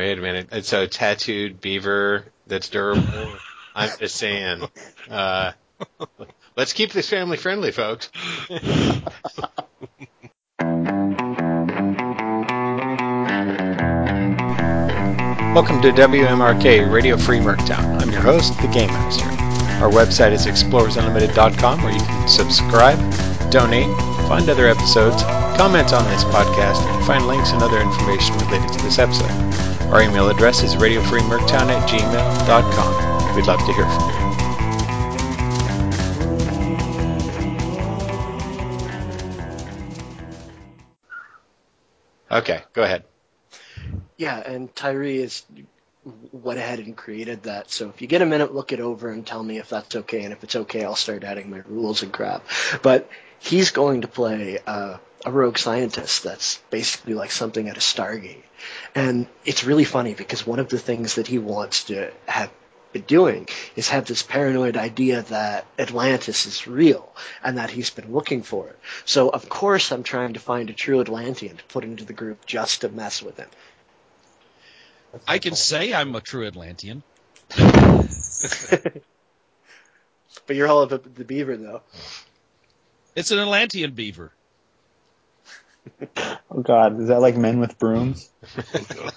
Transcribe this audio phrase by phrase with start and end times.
[0.00, 0.48] Wait a minute.
[0.50, 3.34] It's a tattooed beaver that's durable.
[3.74, 4.62] I'm just saying.
[5.10, 5.52] Uh,
[6.56, 8.08] let's keep this family friendly, folks.
[8.48, 9.02] Welcome
[15.82, 18.00] to WMRK Radio Free Merctown.
[18.00, 19.26] I'm your host, the Game Master.
[19.84, 22.98] Our website is explorersunlimited.com where you can subscribe,
[23.50, 23.94] donate,
[24.26, 25.22] find other episodes,
[25.58, 29.49] comment on this podcast, and find links and other information related to this episode.
[29.92, 33.34] Our email address is radiofreemerctown at gmail.com.
[33.34, 34.20] We'd love to hear from you.
[42.30, 43.02] Okay, go ahead.
[44.16, 45.44] Yeah, and Tyree is
[46.32, 47.70] went ahead and created that.
[47.70, 50.22] So if you get a minute, look it over and tell me if that's okay.
[50.22, 52.46] And if it's okay, I'll start adding my rules and crap.
[52.82, 53.10] But
[53.40, 58.44] he's going to play uh, a rogue scientist that's basically like something at a Stargate.
[58.94, 62.50] And it's really funny because one of the things that he wants to have
[62.92, 68.12] been doing is have this paranoid idea that Atlantis is real and that he's been
[68.12, 68.78] looking for it.
[69.04, 72.46] So of course I'm trying to find a true Atlantean to put into the group
[72.46, 73.48] just to mess with him.
[75.26, 77.02] I can say I'm a true Atlantean.
[80.46, 81.82] but you're all about the beaver though.
[83.14, 84.32] It's an Atlantean beaver.
[86.52, 88.28] Oh God, is that like men with brooms?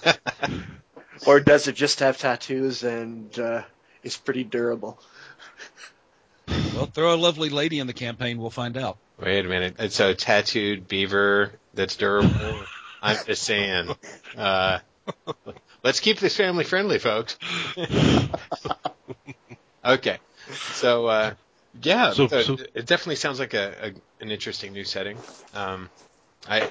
[1.26, 3.64] or does it just have tattoos and uh,
[4.04, 5.00] is pretty durable?
[6.76, 8.40] Well, throw a lovely lady in the campaign.
[8.40, 8.98] We'll find out.
[9.20, 9.76] Wait a minute.
[9.80, 12.60] It's a tattooed beaver that's durable.
[13.02, 13.90] I'm just saying.
[14.36, 14.80] Uh,
[15.84, 17.38] let's keep this family friendly, folks.
[19.86, 20.18] okay.
[20.74, 21.34] So, uh,
[21.82, 23.74] yeah, So- so so- it definitely sounds like a,
[24.20, 25.18] a an interesting new setting.
[25.54, 25.90] Um,
[26.48, 26.70] I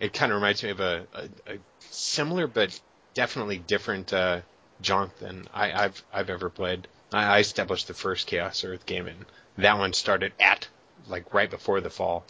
[0.00, 1.58] it kind of reminds me of a, a, a
[1.90, 2.78] similar but
[3.14, 4.40] definitely different uh,
[4.80, 6.88] jaunt than I, I've I've ever played.
[7.12, 9.24] I, I established the first Chaos Earth game, and
[9.58, 10.68] that one started at
[11.08, 12.24] like right before the fall,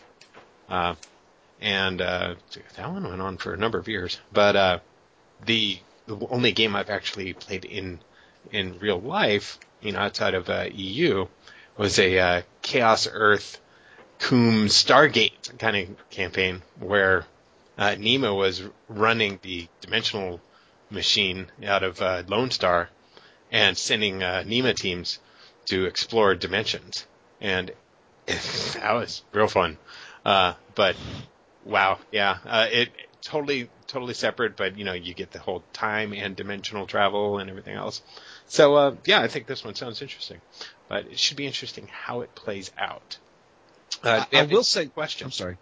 [0.68, 0.94] uh,
[1.60, 2.34] and uh,
[2.76, 4.20] that one went on for a number of years.
[4.32, 4.78] But uh,
[5.44, 8.00] the the only game I've actually played in
[8.52, 11.26] in real life, you know, outside of uh, EU,
[11.76, 13.58] was a uh, Chaos Earth
[14.18, 17.26] Coom Stargate kind of campaign where
[17.76, 20.40] uh, Nemo was running the dimensional
[20.90, 22.88] machine out of uh, Lone Star
[23.50, 24.42] and sending uh,
[24.76, 25.18] teams
[25.66, 27.06] to explore dimensions,
[27.40, 27.70] and
[28.26, 29.78] that was real fun.
[30.24, 30.96] Uh, but
[31.64, 32.90] wow, yeah, uh, it
[33.22, 37.50] totally totally separate, but you know you get the whole time and dimensional travel and
[37.50, 38.02] everything else.
[38.46, 40.40] So uh, yeah, I think this one sounds interesting,
[40.88, 43.18] but it should be interesting how it plays out.
[44.04, 44.86] Uh, I, I will say.
[44.86, 45.26] questions.
[45.26, 45.56] I'm sorry.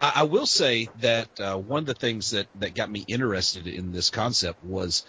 [0.00, 3.66] I, I will say that uh, one of the things that, that got me interested
[3.66, 5.04] in this concept was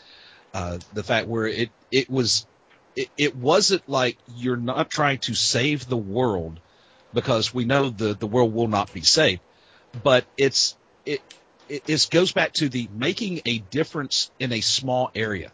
[0.54, 2.48] uh, the fact where it it was
[2.96, 6.60] it, it wasn't like you're not trying to save the world
[7.14, 9.42] because we know the the world will not be saved,
[10.04, 10.76] but it's
[11.06, 11.22] it
[11.68, 15.52] it, it goes back to the making a difference in a small area.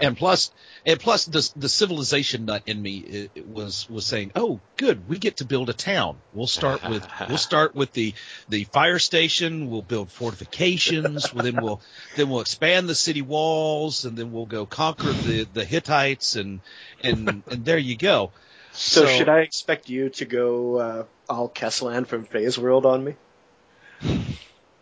[0.00, 0.50] And plus,
[0.86, 5.08] and plus, the the civilization nut in me it, it was was saying, "Oh, good,
[5.08, 6.18] we get to build a town.
[6.32, 8.14] We'll start with we'll start with the
[8.48, 9.70] the fire station.
[9.70, 11.32] We'll build fortifications.
[11.32, 11.80] well, then we'll
[12.16, 16.60] then we'll expand the city walls, and then we'll go conquer the the Hittites, and
[17.02, 18.32] and and there you go.
[18.72, 23.16] So, should I expect you to go uh, all Kesselan from Phase World on me?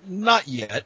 [0.07, 0.85] Not yet.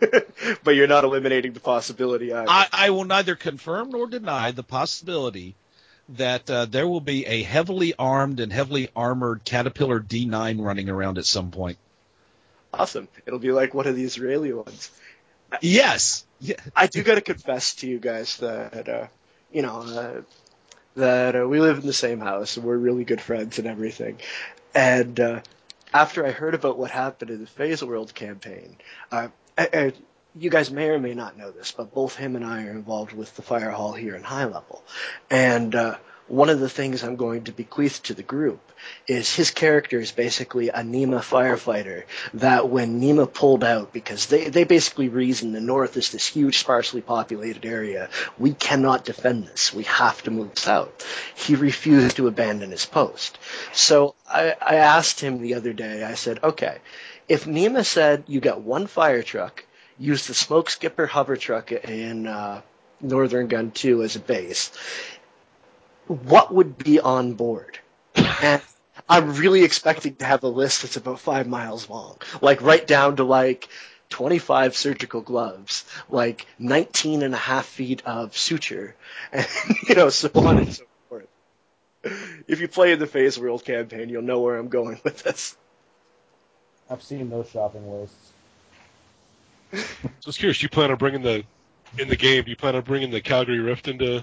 [0.64, 2.48] but you're not eliminating the possibility either.
[2.48, 5.54] I, I will neither confirm nor deny the possibility
[6.10, 11.18] that uh, there will be a heavily armed and heavily armored Caterpillar D9 running around
[11.18, 11.78] at some point.
[12.74, 13.08] Awesome.
[13.26, 14.90] It'll be like one of the Israeli ones.
[15.60, 16.24] Yes.
[16.40, 16.56] Yeah.
[16.74, 19.06] I do got to confess to you guys that, uh,
[19.52, 20.22] you know, uh,
[20.96, 24.18] that uh, we live in the same house and we're really good friends and everything.
[24.74, 25.40] And uh,
[25.92, 28.76] after I heard about what happened in the Phase World campaign,
[29.10, 29.28] uh,
[30.38, 33.12] you guys may or may not know this, but both him and I are involved
[33.12, 34.82] with the fire hall here in High Level.
[35.30, 35.96] And uh,
[36.28, 38.72] one of the things I'm going to bequeath to the group
[39.06, 42.04] is his character is basically a Nema firefighter
[42.34, 46.58] that when Nema pulled out, because they, they basically reason the north is this huge
[46.58, 48.08] sparsely populated area,
[48.38, 51.06] we cannot defend this, we have to move south.
[51.34, 53.38] He refused to abandon his post.
[53.72, 56.78] So I, I asked him the other day, I said, okay,
[57.32, 59.64] if Nema said you got one fire truck,
[59.98, 62.60] use the smoke skipper hover truck in uh,
[63.00, 64.70] Northern Gun 2 as a base,
[66.08, 67.78] what would be on board?
[68.14, 68.60] And
[69.08, 73.16] I'm really expecting to have a list that's about five miles long, like right down
[73.16, 73.66] to like
[74.10, 78.94] 25 surgical gloves, like 19 and a half feet of suture,
[79.32, 79.46] and
[79.88, 81.28] you know, so on and so forth.
[82.46, 85.56] If you play in the Phase World campaign, you'll know where I'm going with this.
[86.92, 88.32] I've seen those shopping lists.
[89.72, 90.58] So I was curious.
[90.58, 91.44] Do You plan on bringing the
[91.98, 92.44] in the game?
[92.44, 94.22] Do you plan on bringing the Calgary Rift into?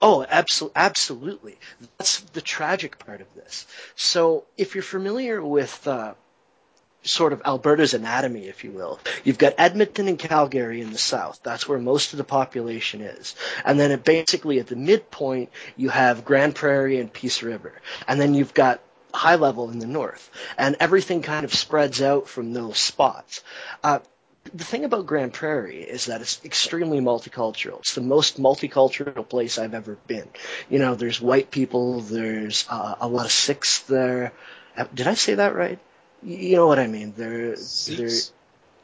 [0.00, 1.58] Oh, absolutely, absolutely.
[1.98, 3.66] That's the tragic part of this.
[3.94, 6.14] So, if you're familiar with uh,
[7.02, 11.40] sort of Alberta's anatomy, if you will, you've got Edmonton and Calgary in the south.
[11.42, 13.36] That's where most of the population is.
[13.64, 17.72] And then it basically at the midpoint, you have Grande Prairie and Peace River.
[18.08, 18.80] And then you've got
[19.14, 20.30] high level in the north.
[20.56, 23.42] And everything kind of spreads out from those spots.
[23.82, 24.00] Uh,
[24.54, 27.78] the thing about Grande Prairie is that it's extremely multicultural.
[27.78, 30.28] It's the most multicultural place I've ever been.
[30.68, 34.32] You know, there's white people, there's uh, a lot of Sikhs there.
[34.76, 35.78] Uh, Did I say that right?
[36.22, 37.14] You know what I mean?
[37.16, 38.32] There, there, Sikhs?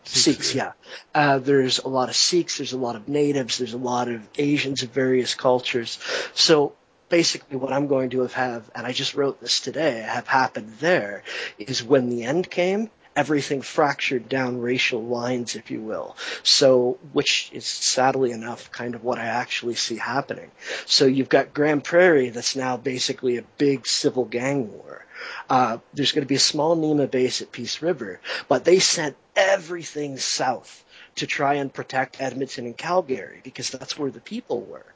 [0.05, 0.73] Sikhs, yeah.
[1.15, 4.27] Uh, there's a lot of Sikhs, there's a lot of natives, there's a lot of
[4.39, 5.99] Asians of various cultures.
[6.35, 6.75] So
[7.09, 10.75] basically what I'm going to have, have and I just wrote this today, have happened
[10.81, 11.23] there,
[11.59, 16.17] is when the end came, everything fractured down racial lines, if you will.
[16.45, 20.51] So, which is sadly enough kind of what I actually see happening.
[20.87, 25.05] So you've got Grande Prairie that's now basically a big civil gang war.
[25.51, 29.17] Uh, there's going to be a small NEMA base at Peace River, but they sent
[29.35, 30.85] everything south
[31.19, 34.87] to try and protect Edmonton and Calgary because that's where the people were.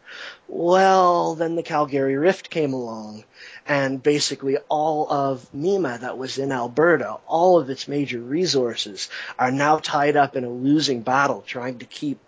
[0.49, 3.25] Well, then the Calgary Rift came along
[3.67, 9.09] and basically all of NEMA that was in Alberta, all of its major resources
[9.39, 12.19] are now tied up in a losing battle trying to keep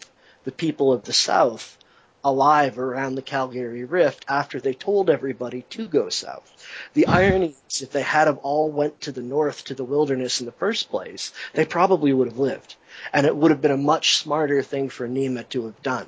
[0.44, 1.78] the people of the South
[2.24, 6.50] alive around the Calgary Rift after they told everybody to go south.
[6.94, 10.40] The irony is if they had have all went to the north to the wilderness
[10.40, 12.76] in the first place, they probably would have lived.
[13.12, 16.06] And it would have been a much smarter thing for Nema to have done.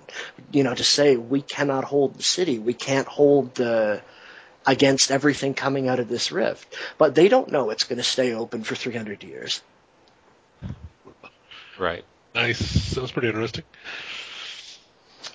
[0.52, 4.00] You know, to say we cannot hold the city, we can't hold the
[4.66, 6.74] against everything coming out of this rift.
[6.98, 9.62] But they don't know it's going to stay open for 300 years.
[11.78, 12.04] Right.
[12.34, 12.58] Nice.
[12.58, 13.64] Sounds pretty interesting.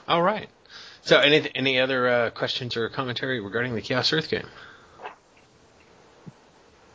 [0.07, 0.49] All right.
[1.03, 4.47] So, any any other uh, questions or commentary regarding the Chaos Earth game?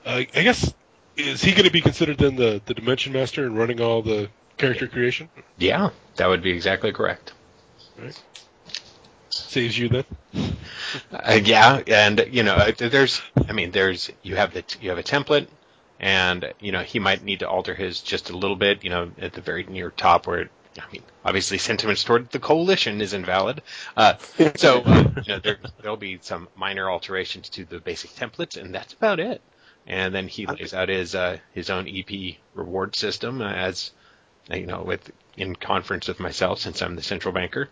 [0.05, 0.73] Uh, I guess
[1.17, 4.29] is he going to be considered then the the Dimension Master and running all the
[4.59, 5.29] character creation?
[5.59, 7.33] Yeah, that would be exactly correct.
[9.31, 10.05] Saves you then.
[11.13, 14.99] Uh, yeah, and you know, uh, there's, I mean, there's you have the you have
[14.99, 15.49] a template,
[15.99, 18.85] and you know he might need to alter his just a little bit.
[18.85, 20.49] You know, at the very near top where.
[20.79, 23.63] I mean, obviously, sentiments toward the coalition is invalid.
[23.97, 24.15] Uh,
[24.57, 28.75] so, uh, you know, there, there'll be some minor alterations to the basic templates, and
[28.75, 29.41] that's about it.
[29.87, 33.93] And then he lays out his uh, his own EP reward system as
[34.51, 37.69] you know, with in conference with myself since I'm the central banker,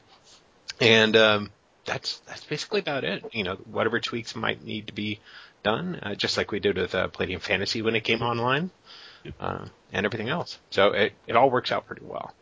[0.81, 1.51] and um,
[1.85, 3.25] that's that's basically about it.
[3.33, 5.21] You know, whatever tweaks might need to be
[5.63, 8.71] done, uh, just like we did with uh, Palladium Fantasy when it came online,
[9.41, 10.59] uh, and everything else.
[10.71, 12.35] So it it all works out pretty well.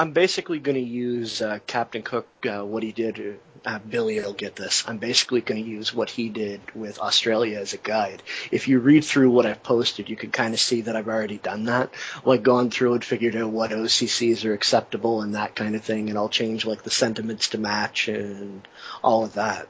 [0.00, 3.38] I'm basically going to use uh, Captain Cook, uh, what he did.
[3.66, 4.82] Uh, Billy will get this.
[4.88, 8.22] I'm basically going to use what he did with Australia as a guide.
[8.50, 11.36] If you read through what I've posted, you can kind of see that I've already
[11.36, 11.90] done that.
[12.24, 16.08] Like gone through and figured out what OCCs are acceptable and that kind of thing,
[16.08, 18.66] and I'll change like the sentiments to match and
[19.04, 19.68] all of that.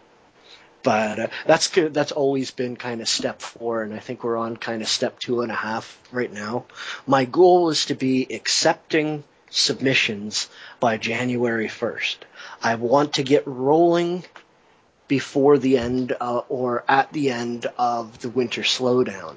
[0.84, 1.70] But uh, that's.
[1.70, 5.18] That's always been kind of step four, and I think we're on kind of step
[5.18, 6.66] two and a half right now.
[7.04, 12.16] My goal is to be accepting submissions by January 1st.
[12.62, 14.25] I want to get rolling
[15.11, 19.35] before the end uh, or at the end of the winter slowdown.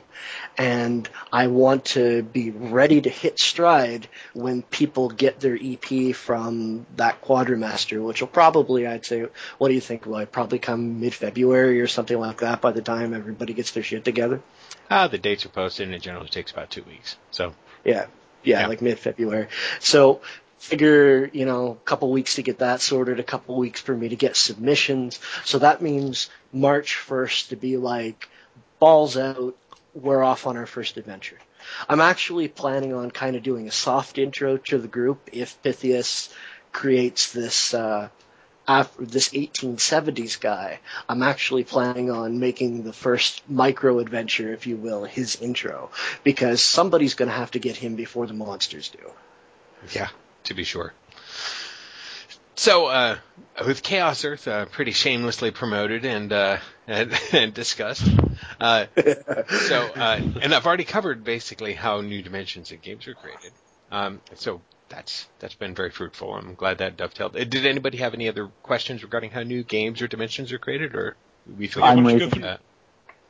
[0.56, 6.86] And I want to be ready to hit stride when people get their EP from
[6.98, 9.26] that Quadrimaster, which will probably, I'd say,
[9.58, 13.16] what do you think, will probably come mid-February or something like that by the time
[13.16, 14.44] everybody gets their shit together?
[14.92, 17.18] Uh, the dates are posted, and it generally takes about two weeks.
[17.32, 18.06] So Yeah,
[18.44, 18.68] yeah, Yeah.
[18.68, 19.48] like mid February.
[19.80, 20.22] So
[20.58, 24.10] figure, you know, a couple weeks to get that sorted, a couple weeks for me
[24.10, 25.20] to get submissions.
[25.44, 28.30] So that means March 1st to be like
[28.80, 29.56] balls out,
[29.94, 31.38] we're off on our first adventure.
[31.88, 36.34] I'm actually planning on kind of doing a soft intro to the group if Pythias
[36.72, 38.10] creates this uh
[38.68, 40.80] after this 1870s guy,
[41.10, 45.90] I'm actually planning on making the first micro adventure, if you will, his intro,
[46.24, 49.12] because somebody's going to have to get him before the monsters do.
[49.92, 50.10] Yeah,
[50.46, 50.94] to be sure.
[52.56, 53.18] So, uh,
[53.66, 58.08] with Chaos Earth uh, pretty shamelessly promoted and uh, and, and discussed,
[58.60, 63.52] uh, so uh, and I've already covered basically how New Dimensions and games are created.
[63.92, 64.62] Um, so
[64.96, 66.34] that's that's been very fruitful.
[66.36, 67.36] I'm glad that dovetailed.
[67.36, 70.96] Uh, Did anybody have any other questions regarding how new games or dimensions are created,
[70.96, 71.16] or
[71.58, 72.60] we feel I'm why don't you go raising- that?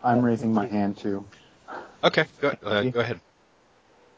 [0.03, 1.25] I'm raising my hand too.
[2.03, 3.21] Okay, go, uh, go ahead.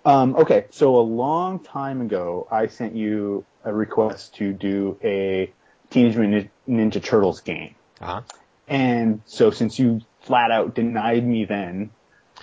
[0.03, 5.51] Um, okay, so a long time ago, I sent you a request to do a
[5.91, 7.75] Teenage Mutant Ninja Turtles game.
[8.01, 8.21] Uh-huh.
[8.67, 11.91] And so since you flat out denied me then,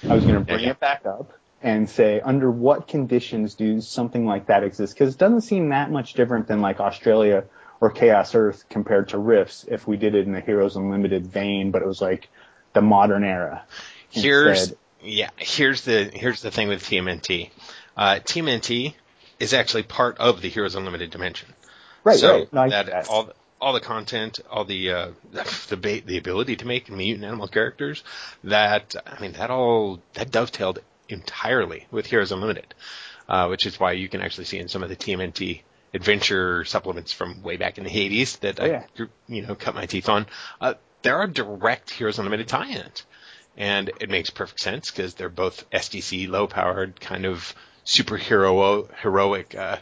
[0.09, 0.71] I was going to bring Yeah.
[0.71, 1.33] it back up
[1.63, 4.95] and say, under what conditions do something like that exist?
[4.95, 7.45] Because it doesn't seem that much different than like Australia
[7.81, 11.71] or Chaos Earth compared to Rifts if we did it in the Heroes Unlimited vein,
[11.71, 12.29] but it was like
[12.73, 13.65] the modern era.
[14.11, 14.79] Here's instead.
[15.03, 15.31] yeah.
[15.37, 17.51] Here's the here's the thing with TMNT.
[17.97, 18.95] Uh, TMNT
[19.39, 21.53] is actually part of the Heroes Unlimited dimension.
[22.05, 22.53] right, so right.
[22.53, 23.09] No, that, that.
[23.09, 27.49] all the, all the content, all the uh, the the ability to make mutant animal
[27.49, 28.03] characters,
[28.45, 32.75] that I mean that all that dovetailed entirely with Heroes Unlimited,
[33.29, 35.63] uh, which is why you can actually see in some of the TMNT
[35.95, 38.85] adventure supplements from way back in the 80s that Oh, yeah.
[38.99, 40.27] I you know cut my teeth on.
[40.61, 43.05] Uh, there are direct Heroes Unlimited tie-ins,
[43.57, 47.55] and it makes perfect sense because they're both SDC low-powered kind of
[47.85, 49.77] superhero heroic uh,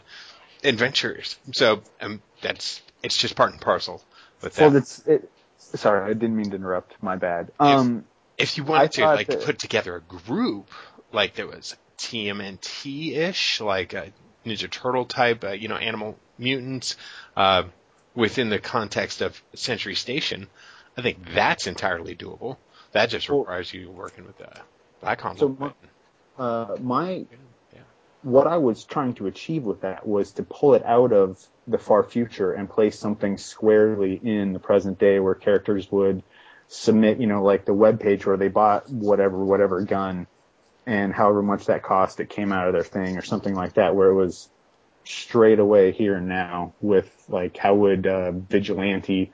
[0.63, 1.37] adventures.
[1.53, 4.03] So um, that's it's just part and parcel
[4.41, 4.67] with that.
[4.67, 7.01] Well, it's it, sorry, I didn't mean to interrupt.
[7.01, 7.51] My bad.
[7.59, 8.05] Um,
[8.37, 10.69] if you I wanted to like that- put together a group
[11.13, 14.11] like there was TMNT ish, like a
[14.45, 16.95] Ninja Turtle type, uh, you know, animal mutants,
[17.35, 17.63] uh,
[18.15, 20.47] within the context of Century Station,
[20.97, 22.57] I think that's entirely doable.
[22.91, 24.59] That just requires you working with uh,
[25.01, 25.73] Black So my-
[26.37, 27.25] uh, my
[27.73, 27.79] Yeah.
[28.23, 31.37] what I was trying to achieve with that was to pull it out of
[31.67, 36.23] the far future and place something squarely in the present day where characters would
[36.67, 40.27] submit, you know, like the web page where they bought whatever whatever gun
[40.85, 43.95] and however much that cost it came out of their thing or something like that
[43.95, 44.49] where it was
[45.03, 49.31] straight away here and now with like how would uh, vigilante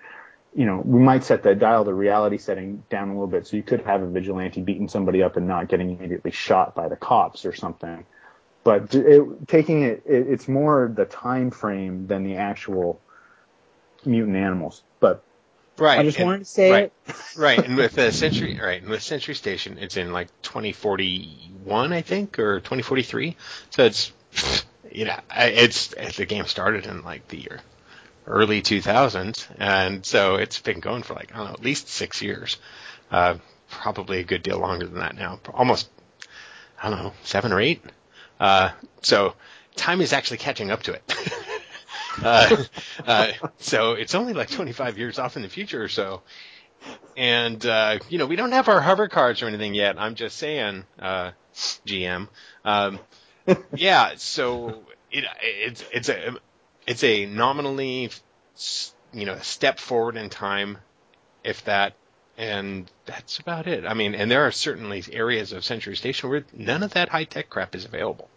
[0.57, 3.55] you know, we might set the dial the reality setting down a little bit so
[3.55, 6.95] you could have a vigilante beating somebody up and not getting immediately shot by the
[6.95, 8.03] cops or something.
[8.63, 12.99] But it, taking it, it, it's more the time frame than the actual
[14.03, 14.81] mutant animals.
[14.99, 15.23] But
[15.79, 15.99] Right.
[15.99, 16.93] I just and- wanted to say right.
[17.07, 17.15] it.
[17.37, 22.01] right, and with the Century, right, and with Century Station, it's in like 2041, I
[22.01, 23.35] think, or 2043.
[23.69, 24.11] So it's,
[24.91, 27.59] you know, it's the game started in like the year
[28.27, 32.21] early 2000s, and so it's been going for like I don't know, at least six
[32.21, 32.57] years.
[33.09, 33.35] Uh,
[33.69, 35.89] probably a good deal longer than that now, almost
[36.81, 37.81] I don't know, seven or eight.
[38.39, 39.33] Uh, so
[39.75, 41.15] time is actually catching up to it.
[42.23, 42.63] uh,
[43.05, 46.21] uh, so it's only like 25 years off in the future or so.
[47.15, 49.99] And, uh, you know, we don't have our hover cards or anything yet.
[49.99, 52.27] I'm just saying, uh, GM.
[52.63, 52.99] Um,
[53.75, 56.37] yeah, so it, it's, it's a,
[56.85, 58.11] it's a nominally,
[59.13, 60.77] you know, step forward in time,
[61.43, 61.93] if that,
[62.37, 63.85] and that's about it.
[63.85, 67.23] I mean, and there are certainly areas of Century Station where none of that high
[67.23, 68.29] tech crap is available.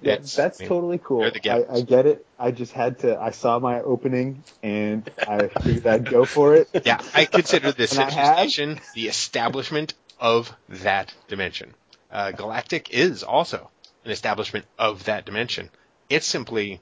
[0.00, 1.24] Yeah, that's I mean, totally cool.
[1.24, 1.64] I.
[1.70, 2.24] I get it.
[2.38, 3.18] I just had to.
[3.20, 6.68] I saw my opening and I figured I'd go for it.
[6.84, 11.74] Yeah, I consider the And I Century have- Station the establishment of that dimension.
[12.10, 13.70] Uh, Galactic is also
[14.04, 15.68] an establishment of that dimension.
[16.08, 16.80] It's simply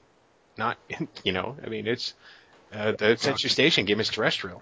[0.57, 0.77] not,
[1.23, 2.13] you know, I mean, it's
[2.71, 4.61] uh, the Century Station game is terrestrial.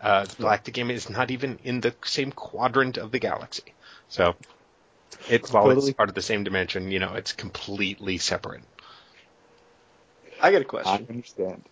[0.00, 3.62] Uh, the Galactic game is not even in the same quadrant of the galaxy.
[4.08, 4.34] So,
[5.30, 5.88] it, while Totally.
[5.88, 8.62] it's part of the same dimension, you know, it's completely separate.
[10.42, 11.06] I got a question.
[11.08, 11.62] I understand.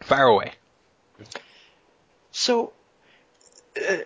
[0.00, 0.52] Fire away.
[2.32, 2.72] So,
[3.76, 3.96] uh,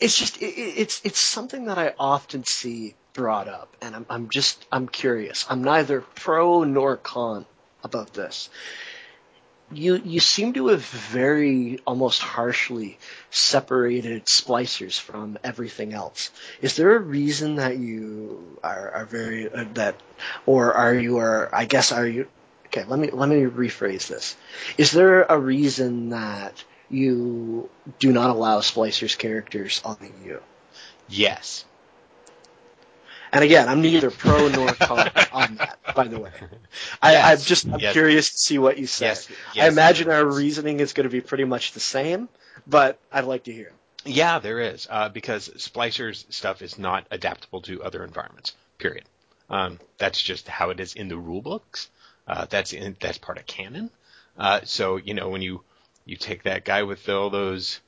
[0.00, 4.06] it's just it, it- it's it's something that I often see brought up, and I'm
[4.08, 5.46] I'm just I'm curious.
[5.48, 7.44] I'm neither pro nor con
[7.84, 8.48] about this.
[9.70, 12.98] You you seem to have very almost harshly
[13.32, 16.30] separated splicers from everything else.
[16.60, 19.96] Is there a reason that you are are very uh, that,
[20.44, 22.28] or are you are I guess are you?
[22.66, 24.36] Okay, let me let me rephrase this.
[24.76, 30.42] Is there a reason that you do not allow splicers characters on the U?
[31.08, 31.64] Yes.
[33.32, 35.78] And again, I'm neither pro nor con on that.
[35.94, 36.30] By the way,
[37.00, 37.40] I, Yes.
[37.40, 37.92] I'm just I'm Yes.
[37.92, 39.06] curious to see what you say.
[39.06, 39.28] Yes.
[39.58, 42.28] I imagine our reasoning is going to be pretty much the same,
[42.66, 43.68] but I'd like to hear.
[43.68, 43.72] it.
[44.04, 48.54] Yeah, there is, uh, because Splicer's stuff is not adaptable to other environments.
[48.78, 49.04] Period.
[49.48, 51.88] Um, that's just how it is in the rule books.
[52.26, 53.90] Uh, that's in, that's part of canon.
[54.36, 55.62] Uh, so you know when you
[56.04, 57.80] you take that guy with all those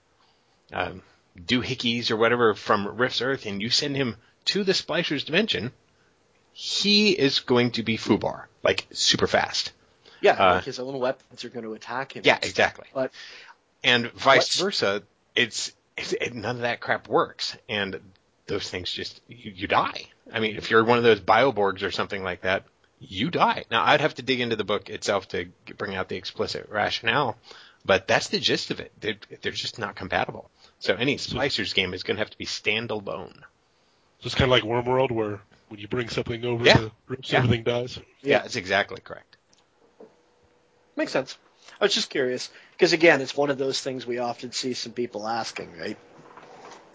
[0.73, 1.03] um,
[1.39, 5.73] doohickeys or whatever from Rift's Earth and you send him to the Splicer's dimension,
[6.53, 9.73] he is going to be Fubar, like super fast.
[10.21, 12.23] Yeah, Uh, like his own weapons are going to attack him.
[12.25, 12.87] Yeah, exactly.
[12.95, 13.13] But
[13.83, 15.03] and vice versa,
[15.35, 18.01] it's, it's it, none of that crap works, and
[18.47, 20.07] those things just you, you die.
[20.33, 22.65] I mean, if you're one of those bioborgs or something like that,
[23.01, 23.65] you die.
[23.71, 25.47] Now, I'd have to dig into the book itself to
[25.77, 27.37] bring out the explicit rationale,
[27.85, 28.93] but that's the gist of it.
[28.99, 30.51] They're, they're just not compatible.
[30.79, 33.43] So any Splicers game is going to have to be standalone.
[34.21, 36.79] So it's kind of like Wormwood, where when you bring something over Yeah.
[36.79, 37.39] the ropes, Yeah.
[37.39, 37.99] everything dies.
[38.23, 39.37] Yeah, that's exactly correct.
[40.97, 41.37] makes sense.
[41.81, 44.93] I was just curious because again, it's one of those things we often see some
[44.93, 45.97] people asking, right?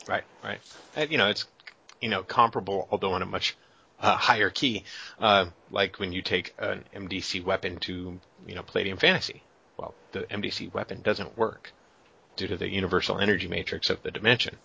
[0.07, 0.59] Right, right.
[0.95, 1.45] And, you know, it's
[1.99, 3.57] you know comparable, although on a much
[3.99, 4.85] uh, higher key.
[5.19, 9.43] Uh, like when you take an MDC weapon to you know Palladium Fantasy.
[9.77, 11.71] Well, the MDC weapon doesn't work
[12.38, 14.57] due to the universal energy matrix of the dimension.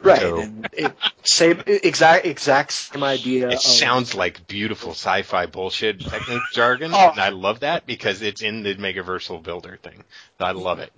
[0.00, 0.20] Right.
[0.20, 0.92] So- and it,
[1.24, 3.48] same exact exact same idea.
[3.48, 7.10] It of, sounds like beautiful sci-fi bullshit technical jargon, Oh.
[7.10, 10.04] and I love that because it's in the Megaversal Builder thing.
[10.40, 10.92] I love it.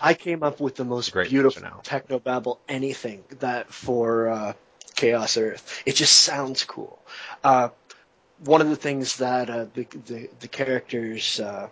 [0.00, 4.52] I came up with the most Great beautiful technobabble anything that for uh,
[4.94, 5.82] Chaos Earth.
[5.84, 6.98] It just sounds cool.
[7.42, 7.70] Uh,
[8.44, 11.68] one of the things that uh, the, the the characters, uh,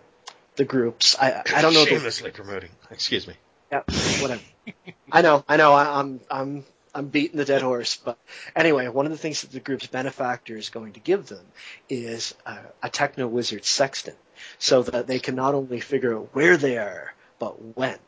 [0.56, 1.84] the groups, I I don't know.
[1.84, 2.70] The, Shamelessly promoting.
[2.90, 3.34] Excuse me.
[3.72, 3.82] Yeah,
[4.20, 4.42] whatever.
[5.12, 5.72] I know, I know.
[5.72, 6.64] I, I'm I'm
[6.94, 8.18] I'm beating the dead horse, but
[8.54, 11.44] anyway, one of the things that the group's benefactor is going to give them
[11.88, 14.16] is uh, a techno wizard sextant,
[14.58, 17.98] so that they can not only figure out where they are, but when.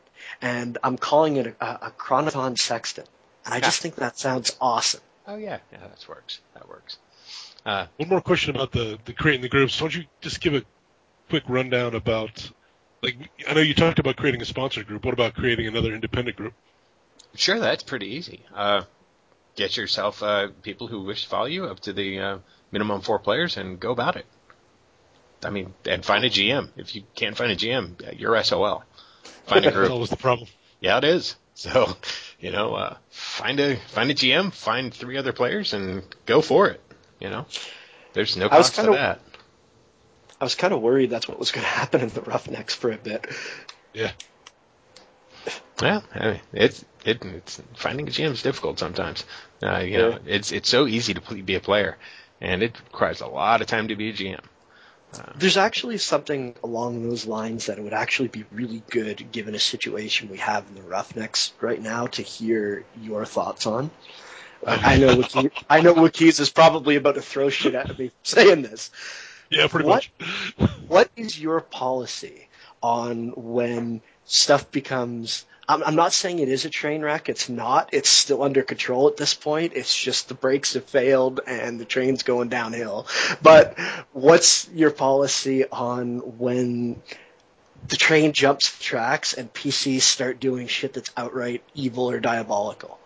[0.41, 3.09] And I'm calling it a, a chronoton sextant,
[3.43, 5.01] and I just think that sounds awesome.
[5.27, 6.39] Oh yeah, yeah, that works.
[6.53, 6.97] That works.
[7.65, 9.81] Uh, One more question about the, the creating the groups.
[9.81, 10.63] Why don't you just give a
[11.29, 12.51] quick rundown about,
[13.05, 15.05] like, I know you talked about creating a sponsor group.
[15.05, 16.53] What about creating another independent group?
[17.35, 18.41] Sure, that's pretty easy.
[18.53, 18.83] Uh,
[19.55, 22.37] get yourself uh, people who wish to follow you up to the uh,
[22.71, 24.25] minimum four players and go about it.
[25.43, 26.69] I mean, and find a GM.
[26.77, 28.83] If you can't find a GM, you're SOL.
[29.45, 29.91] Find a That's group.
[29.91, 30.47] always the problem.
[30.79, 31.35] yeah, it is.
[31.53, 31.95] So,
[32.39, 36.67] you know, uh, find a find a GM, find three other players, and go for
[36.69, 36.81] it.
[37.19, 37.45] You know,
[38.13, 39.21] there's no I was cost to that.
[40.45, 42.91] I was kind of worried that's what was going to happen in the Roughnecks for
[42.91, 43.25] a bit.
[43.95, 44.11] Yeah.
[45.81, 49.25] Yeah, I mean, it's it, it's finding a GM is difficult sometimes.
[49.63, 51.97] Uh, you know, it's it's so easy to be a player,
[52.39, 54.39] and it requires a lot of time to be a GM.
[55.35, 60.29] There's actually something along those lines that would actually be really good, given a situation
[60.29, 63.89] we have in the Roughnecks right now, to hear your thoughts on.
[64.65, 68.11] I I know Wiki, I know Wikiz is probably about to throw shit at me
[68.21, 68.91] saying this.
[69.49, 70.07] Yeah, pretty What?
[70.59, 70.69] much.
[70.87, 72.47] What is your policy
[72.81, 75.45] on when stuff becomes?
[75.67, 77.27] I'm, I'm not saying it is a train wreck.
[77.27, 77.89] It's not.
[77.91, 79.73] It's still under control at this point.
[79.75, 83.07] It's just the brakes have failed and the train's going downhill.
[83.41, 83.79] But
[84.13, 87.01] what's your policy on when
[87.87, 92.99] the train jumps the tracks and PCs start doing shit that's outright evil or diabolical?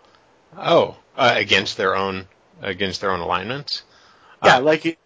[0.57, 2.27] Oh, uh, against their own
[2.61, 3.83] against their own alignments.
[4.43, 4.99] Yeah, Uh, like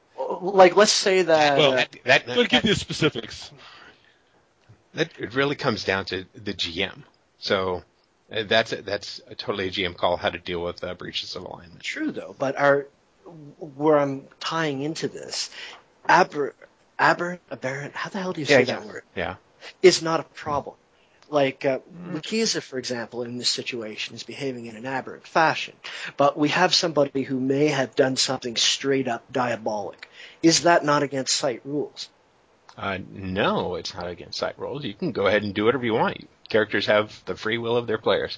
[0.44, 1.58] like let's say that.
[1.58, 1.76] Well, uh,
[2.06, 3.52] That, that, But give you specifics.
[4.94, 7.04] that it really comes down to the GM.
[7.40, 7.84] So
[8.32, 11.36] uh, that's a, that's a totally a GM call how to deal with uh, breaches
[11.36, 11.82] of alignment.
[11.82, 12.88] True though, but our
[13.60, 15.50] where I'm tying into this,
[16.08, 16.54] aber
[17.00, 18.92] aberrant aberrant how the hell do you say Yeah, that yeah.
[18.92, 19.04] word?
[19.16, 19.36] Yeah.
[19.82, 20.76] Is not a problem.
[21.30, 21.80] Like uh,
[22.12, 25.74] Wikiza, for example, in this situation is behaving in an aberrant fashion,
[26.18, 30.10] but we have somebody who may have done something straight up diabolic.
[30.44, 32.10] Is that not against site rules?
[32.78, 34.84] Uh, no, it's not against site rules.
[34.84, 36.28] You can go ahead and do whatever you want.
[36.50, 38.38] Characters have the free will of their players,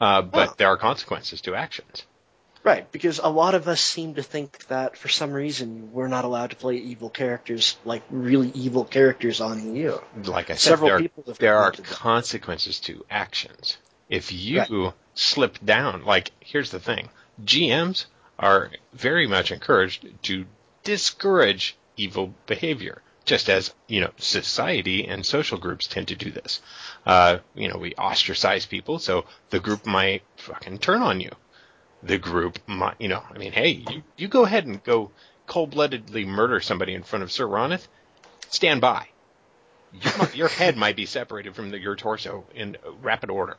[0.00, 0.54] uh, but Oh.
[0.56, 2.04] there are consequences to actions.
[2.64, 6.24] Right, because a lot of us seem to think that for some reason we're not
[6.24, 9.98] allowed to play evil characters, like really evil characters on EU.
[10.24, 11.84] Like I said, Several there, are- people have there are that.
[11.86, 13.78] consequences to actions.
[14.08, 14.92] If you Right.
[15.14, 17.08] slip down, like here's the thing:
[17.44, 18.06] GMs
[18.38, 20.46] are very much encouraged to
[20.84, 26.60] discourage evil behavior, just as you know society and social groups tend to do this.
[27.06, 31.30] Uh, you know, we ostracize people, so the group might fucking turn on you.
[32.02, 35.12] The group might, you know, I mean, hey, you, you go ahead and go
[35.46, 37.86] cold-bloodedly murder somebody in front of Sir Ronith.
[38.48, 39.08] Stand by
[39.92, 43.56] you might, your head might be separated from the, your torso in rapid order.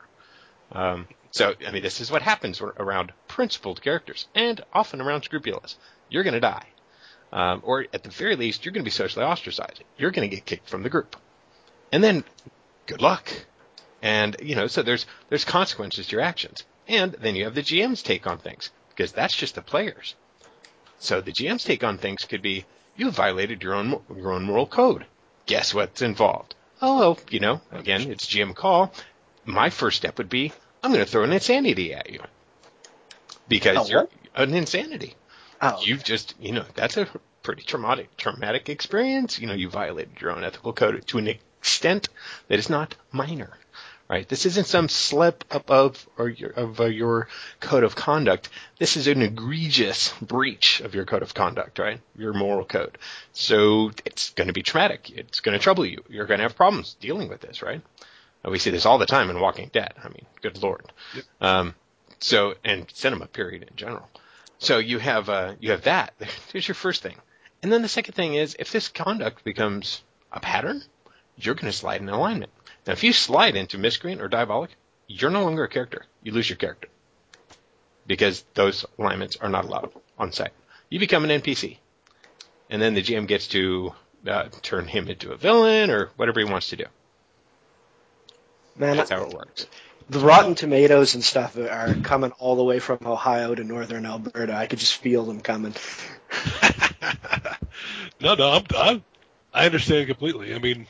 [0.71, 5.77] Um, so, I mean, this is what happens around principled characters, and often around scrupulous.
[6.09, 6.67] You're going to die,
[7.33, 9.83] um, or at the very least, you're going to be socially ostracized.
[9.97, 11.17] You're going to get kicked from the group,
[11.91, 12.23] and then
[12.85, 13.27] good luck.
[14.03, 17.63] And you know, so there's there's consequences to your actions, and then you have the
[17.63, 20.15] GM's take on things because that's just the players.
[20.99, 22.65] So the GM's take on things could be,
[22.95, 25.05] you violated your own your own moral code.
[25.47, 26.53] Guess what's involved?
[26.81, 28.93] Oh, well, you know, again, it's GM call.
[29.45, 32.19] My first step would be, I'm going to throw an insanity at you
[33.47, 35.15] because Oh, you're an insanity.
[35.63, 37.07] Oh, You've just, you know, that's a
[37.41, 39.39] pretty traumatic, traumatic experience.
[39.39, 42.09] You know, you violated your own ethical code to an extent
[42.49, 43.51] that is not minor,
[44.09, 44.27] right?
[44.27, 47.27] This isn't some slip up of or your, of uh, your
[47.61, 48.49] code of conduct.
[48.77, 52.01] This is an egregious breach of your code of conduct, right?
[52.17, 52.97] Your moral code.
[53.31, 55.09] So it's going to be traumatic.
[55.15, 56.03] It's going to trouble you.
[56.09, 57.81] You're going to have problems dealing with this, right?
[58.45, 59.93] Uh, We see this all the time in Walking Dead.
[60.03, 60.91] I mean, good lord.
[61.39, 61.75] Um,
[62.19, 64.09] so and cinema period in general.
[64.63, 66.13] So you have uh, you have that.
[66.53, 67.17] Here's your first thing,
[67.61, 70.81] and then the second thing is if this conduct becomes a pattern,
[71.35, 72.49] you're going to slide in alignment.
[72.87, 74.71] Now, if you slide into miscreant or diabolic,
[75.07, 76.05] you're no longer a character.
[76.23, 76.87] You lose your character
[78.07, 80.53] because those alignments are not allowed on site.
[80.89, 81.77] You become an NPC,
[82.69, 83.93] and then the GM gets to
[84.25, 86.85] uh, turn him into a villain or whatever he wants to do.
[88.77, 89.67] man, That's how it works.
[90.09, 94.53] The Rotten Tomatoes and stuff are coming all the way from Ohio to northern Alberta.
[94.53, 95.73] I could just feel them coming.
[98.21, 99.03] no, no, I'm, I'm,
[99.53, 100.53] I understand completely.
[100.53, 100.87] I mean,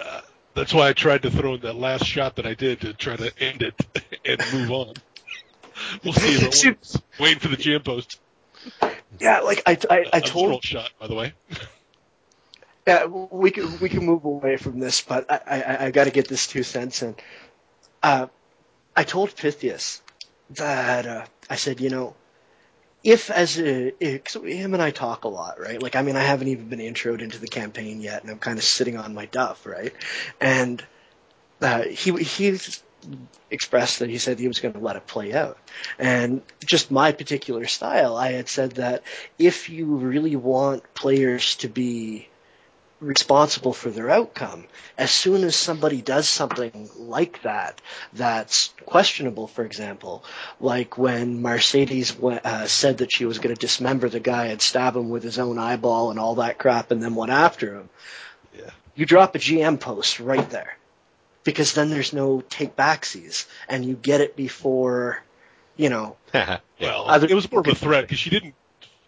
[0.00, 0.20] uh,
[0.54, 3.16] that's why I tried to throw in that last shot that I did to try
[3.16, 3.74] to end it
[4.24, 4.94] and move on.
[6.04, 7.02] We'll see if it works.
[7.18, 8.20] Waiting for the GM post.
[9.18, 11.32] Yeah, like I, I, I That was a told shot, by the way.
[12.86, 16.10] Yeah, we can we can move away from this, but I I, I got to
[16.10, 17.16] get this two cents in.
[18.04, 18.26] Uh,
[18.94, 20.02] I told Pythias
[20.50, 22.14] that uh, I said, you know,
[23.02, 25.82] if as a, cause him and I talk a lot, right?
[25.82, 28.58] Like, I mean, I haven't even been introed into the campaign yet, and I'm kind
[28.58, 29.94] of sitting on my duff, right?
[30.38, 30.84] And
[31.62, 32.58] uh, he he
[33.50, 35.56] expressed that he said he was going to let it play out,
[35.98, 39.02] and just my particular style, I had said that
[39.38, 42.28] if you really want players to be
[43.04, 44.64] responsible for their outcome.
[44.96, 47.80] As soon as somebody does something like that,
[48.12, 50.24] that's questionable, for example,
[50.60, 54.60] like when Mercedes went, uh, said that she was going to dismember the guy and
[54.60, 57.88] stab him with his own eyeball and all that crap and then went after him.
[58.56, 58.70] Yeah.
[58.94, 60.76] You drop a GM post right there.
[61.42, 65.22] Because then there's no take backsies and you get it before,
[65.76, 66.16] you know.
[66.80, 68.54] Well, Other- it was more of a threat because she didn't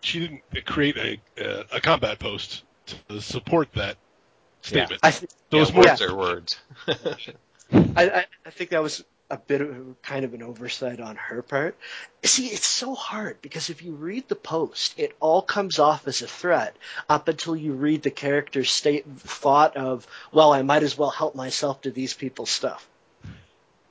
[0.01, 3.97] she didn't create a uh, a combat post to support that
[4.63, 5.01] statement.
[5.03, 6.57] I, th- So it was Yeah, words are words.
[7.97, 11.43] I, I, I think that was a bit of kind of an oversight on her
[11.43, 11.77] part.
[12.25, 16.23] See, it's so hard because if you read the post, it all comes off as
[16.23, 16.77] a threat
[17.09, 21.35] up until you read the character's state thought of, well, I might as well help
[21.35, 22.87] myself to these people's stuff.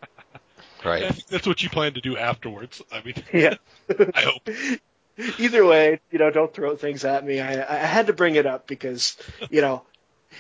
[0.04, 0.40] I
[0.86, 1.14] right.
[1.14, 2.82] think that's what you plan to do afterwards.
[2.92, 3.56] I mean, Yeah.
[4.14, 4.50] I hope.
[5.40, 7.40] Either way, you know, don't throw things at me.
[7.40, 9.18] I, I had to bring it up because,
[9.50, 9.84] you know,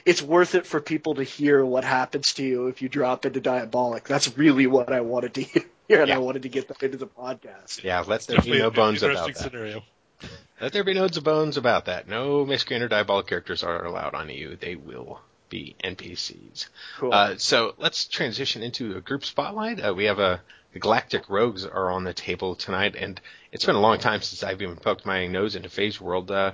[0.05, 3.39] it's worth it for people to hear what happens to you if you drop into
[3.39, 4.03] diabolic.
[4.05, 6.15] That's really what I wanted to hear, and Yeah.
[6.15, 7.83] I wanted to get that into the podcast.
[7.83, 9.37] Yeah, let there be no bones about that.
[9.37, 9.83] scenario.
[10.61, 12.07] Let there be no bones about that.
[12.07, 14.55] No miscreant or diabolic characters are allowed on EU.
[14.55, 16.67] They will be NPCs.
[16.97, 17.13] Cool.
[17.13, 19.85] Uh, so let's transition into a group spotlight.
[19.85, 20.41] Uh, we have a
[20.75, 23.21] the Galactic Rogues are on the table tonight, and
[23.53, 26.29] it's been a long time since I've even poked my nose into Phase World.
[26.29, 26.51] Uh,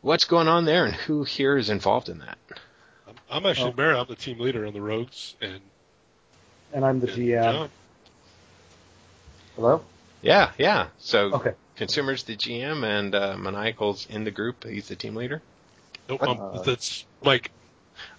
[0.00, 2.38] what's going on there, and who here is involved in that?
[3.08, 3.76] I'm, I'm actually Oh.
[3.76, 3.96] Mary.
[3.98, 5.58] I'm the team leader on the Rogues, and,
[6.72, 7.52] And I'm the and GM.
[7.52, 7.70] John.
[9.56, 9.82] Hello?
[10.22, 10.86] Yeah, yeah.
[10.98, 11.54] So Okay.
[11.74, 14.62] Consumers the GM, and uh, Maniacal's in the group.
[14.62, 15.42] He's the team leader.
[16.08, 17.50] Nope, um, Uh, that's Mike.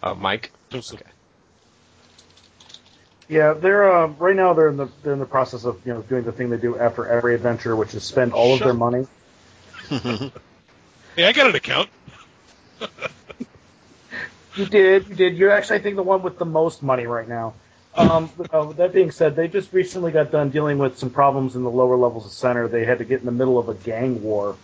[0.03, 0.51] Uh, Mike.
[0.69, 0.99] Joseph.
[1.01, 1.09] Okay.
[3.29, 6.01] Yeah, they're uh, right now they're in the they're in the process of you know
[6.01, 9.07] doing the thing they do after every adventure, which is spend all of their money.
[11.15, 11.89] Hey, I got an account.
[14.55, 15.37] You did, you did.
[15.37, 17.53] You're actually I think the one with the most money right now.
[17.95, 21.63] Um, uh, that being said, they just recently got done dealing with some problems in
[21.63, 22.67] the lower levels of center.
[22.67, 24.55] They had to get in the middle of a gang war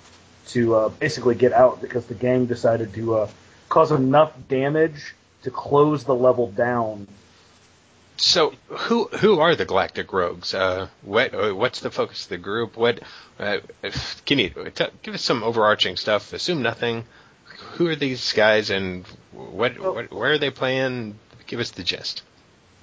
[0.47, 3.29] to uh, basically get out because the gang decided to uh,
[3.69, 7.07] cause enough damage to close the level down.
[8.17, 10.53] So who who are the Galactic Rogues?
[10.53, 12.77] Uh, what uh, what's the focus of the group?
[12.77, 13.01] What
[13.39, 16.31] uh, if- can you t- give us some overarching stuff?
[16.33, 17.03] Assume nothing.
[17.73, 21.19] Who are these guys, and what, what where are they playing?
[21.47, 22.23] Give us the gist.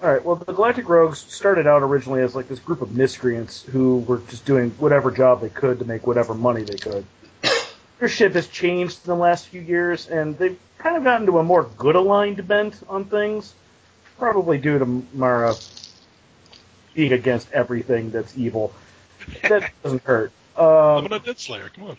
[0.02, 0.24] All right.
[0.24, 4.18] Well, the Galactic Rogues started out originally as like this group of miscreants who were
[4.28, 7.06] just doing whatever job they could to make whatever money they could.
[8.00, 11.38] Their ship has changed in the last few years, and they've kind of gotten to
[11.38, 13.54] a more good aligned bent on things,
[14.18, 15.54] probably due to Mara
[16.94, 18.72] being against everything that's evil.
[19.48, 20.32] That doesn't hurt.
[20.56, 21.70] I'm Um, an Undead Slayer.
[21.74, 21.96] Come on.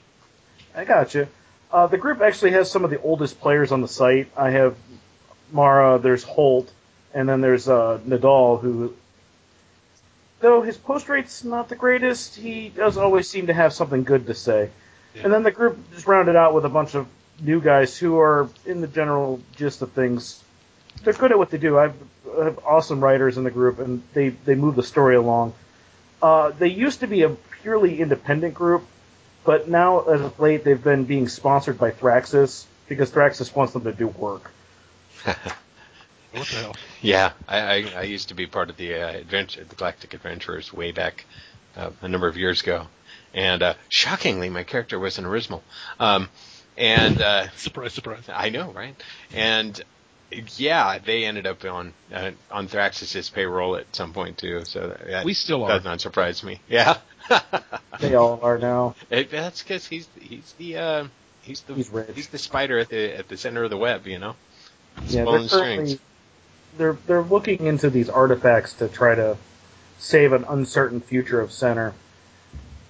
[0.75, 1.27] I got you.
[1.71, 4.27] Uh, the group actually has some of the oldest players on the site.
[4.37, 4.75] I have
[5.51, 6.71] Mara, there's Holt,
[7.13, 8.93] and then there's uh, Nadal, who,
[10.39, 14.27] though his post rate's not the greatest, he does always seem to have something good
[14.27, 14.69] to say.
[15.15, 15.23] Yeah.
[15.23, 17.07] And then the group just rounded out with a bunch of
[17.39, 20.42] new guys who are, in the general gist of things,
[21.03, 21.77] they're good at what they do.
[21.77, 21.95] I've,
[22.39, 25.53] I have awesome writers in the group, and they, they move the story along.
[26.21, 27.29] Uh, they used to be a
[27.61, 28.83] purely independent group,
[29.43, 33.83] but now, as of late, they've been being sponsored by Thraxus because Thraxus wants them
[33.83, 34.51] to do work.
[36.33, 36.75] What the hell?
[37.01, 40.73] Yeah, I, I, I used to be part of the uh, adventure, the Galactic Adventurers
[40.73, 41.25] way back
[41.77, 42.87] uh, a number of years ago,
[43.35, 45.61] and uh, shockingly, my character was an original.
[45.99, 46.29] Um,
[46.75, 48.23] and uh, Surprise, surprise.
[48.33, 48.95] I know, right?
[49.31, 49.79] And
[50.57, 54.65] yeah, they ended up on uh, on Thraxus's payroll at some point too.
[54.65, 55.69] So that We still are.
[55.69, 56.59] does not surprise me.
[56.69, 56.97] Yeah,
[57.99, 58.95] They all are now.
[59.09, 61.07] It- that's because he's he's the uh,
[61.41, 62.29] he's the He's rich.
[62.29, 64.07] the spider at the at the center of the web.
[64.07, 64.35] You know,
[65.07, 65.97] Yeah, pulling they're strings.
[66.77, 69.37] they're they're looking into these artifacts to try to
[69.99, 71.93] save an uncertain future of Center,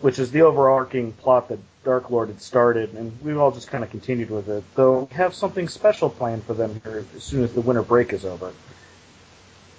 [0.02, 3.84] which is the overarching plot that Dark Lord had started, and we've all just kind
[3.84, 4.63] of continued with it.
[4.76, 8.13] Though we have something special planned for them here as soon as the winter break
[8.13, 8.54] is over.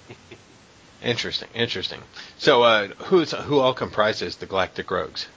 [1.03, 2.01] Interesting, interesting.
[2.39, 5.27] So, uh, who's who all comprises the Galactic Rogues?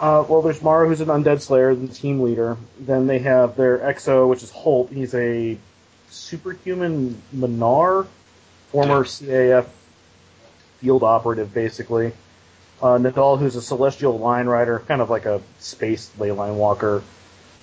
[0.00, 2.56] Uh, well, there's Mara, who's an undead slayer, the team leader.
[2.80, 4.90] Then they have their EXO, which is Holt.
[4.90, 5.58] He's a
[6.08, 8.06] superhuman Minar,
[8.70, 9.66] former CAF
[10.80, 12.12] field operative, basically.
[12.82, 17.02] Uh, Nadal, who's a celestial line rider, kind of like a space ley line walker.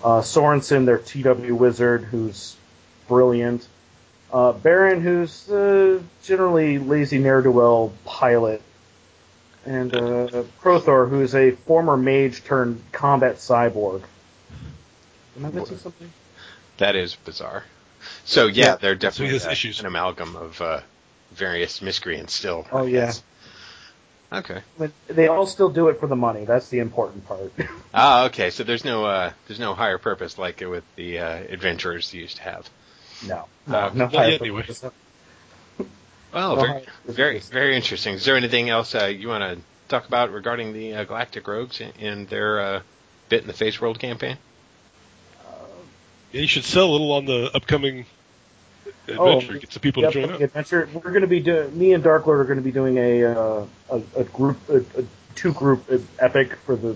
[0.02, 2.56] Uh, Sorensen, their TW wizard, who's
[3.10, 3.68] brilliant.
[4.32, 8.62] Uh, Baron, who's uh, generally lazy ne'er do well pilot,
[9.66, 14.04] and uh, Prothor, who's a former mage turned combat cyborg.
[15.36, 16.12] Am I missing something?
[16.78, 17.66] That is bizarre.
[18.24, 18.76] So yeah, Yeah.
[18.76, 19.80] they're definitely has uh, issues.
[19.82, 20.80] an amalgam of uh,
[21.32, 22.66] various miscreants still.
[22.72, 23.12] Oh, yeah.
[24.32, 24.40] Guess.
[24.40, 24.62] Okay.
[24.78, 26.46] But they all still do it for the money.
[26.46, 27.52] That's the important part.
[27.92, 28.52] Ah, okay.
[28.52, 32.38] So there's no uh, there's no higher purpose like with the uh, adventurers you used
[32.38, 32.70] to have.
[33.28, 34.08] no, Uh, no, no.
[34.08, 34.62] higher anyway.
[34.62, 34.84] purpose.
[36.32, 38.14] Well, No very very very interesting.
[38.14, 41.82] Is there anything else uh, you want to talk about regarding the uh, Galactic Rogues
[41.82, 42.82] and- and their uh,
[43.30, 44.38] bit in the Phase World campaign?
[46.32, 48.06] Yeah, you should sell a little on the upcoming
[49.18, 49.58] Oh, adventure.
[49.60, 50.42] Get some people Yep, to join the up.
[50.42, 50.90] adventure.
[50.94, 51.78] We're going to be doing.
[51.78, 54.78] Me and Dark Lord are going to be doing a uh, a, a group, a,
[55.00, 56.96] a two group epic for the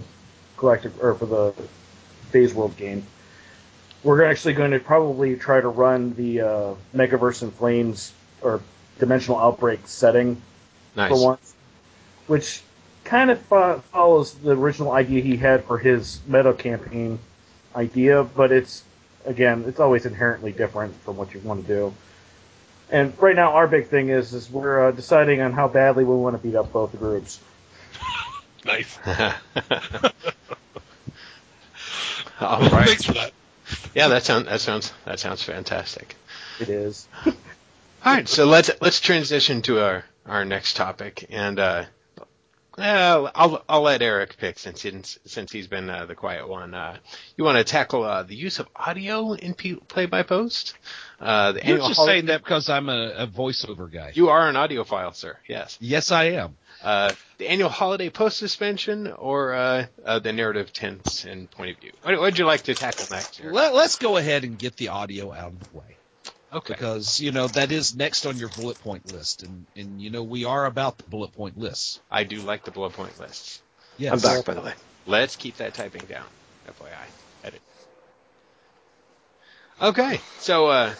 [0.58, 1.54] galactic or for the
[2.32, 3.06] Phase World game.
[4.04, 8.12] We're actually going to probably try to run the uh, Megaverse in Flames
[8.42, 8.62] or
[9.00, 10.42] Dimensional Outbreak setting
[10.96, 11.10] Nice.
[11.10, 11.56] for once,
[12.28, 12.62] which
[13.06, 17.18] kind of fo- follows the original idea he had for his meta campaign
[17.76, 18.84] idea, but it's
[19.26, 21.94] again, it's always inherently different from what you want to do.
[22.90, 26.16] And right now, our big thing is is we're uh, deciding on how badly we
[26.16, 27.40] want to beat up both groups.
[28.66, 28.98] Nice.
[29.06, 29.34] All
[32.70, 32.88] right.
[32.88, 33.32] Thanks for that.
[33.96, 36.16] Yeah, that sounds that sounds that sounds fantastic.
[36.60, 37.08] It is.
[37.26, 41.86] All right, so let's let's transition to our our next topic, and uh,
[42.78, 46.74] well, I'll I'll let Eric pick since since since he's been uh, the quiet one.
[46.74, 46.98] Uh,
[47.38, 50.76] you want to tackle uh, the use of audio in play by post?
[51.20, 54.12] Uh, the You're just saying that because I'm a, a voiceover guy.
[54.16, 55.38] You are an audiophile, sir.
[55.48, 55.78] Yes.
[55.80, 56.58] yes, I am.
[56.84, 61.82] Uh, the annual holiday post suspension or uh, uh, the narrative tense and point of
[61.82, 61.92] view.
[62.02, 63.42] What would you like to tackle next?
[63.44, 65.98] Let, let's go ahead and get the audio out of the way
[66.54, 66.74] Okay.
[66.74, 70.24] because you know that is next on your bullet point list, and and you know
[70.24, 72.00] we are about the bullet point lists.
[72.12, 73.62] I do like the bullet point lists.
[73.98, 74.14] Yes.
[74.14, 74.74] I'm back, by the way.
[75.06, 76.26] Let's keep that typing down.
[76.68, 77.06] FYI.
[77.44, 77.62] Edit.
[79.82, 80.94] Okay, so uh,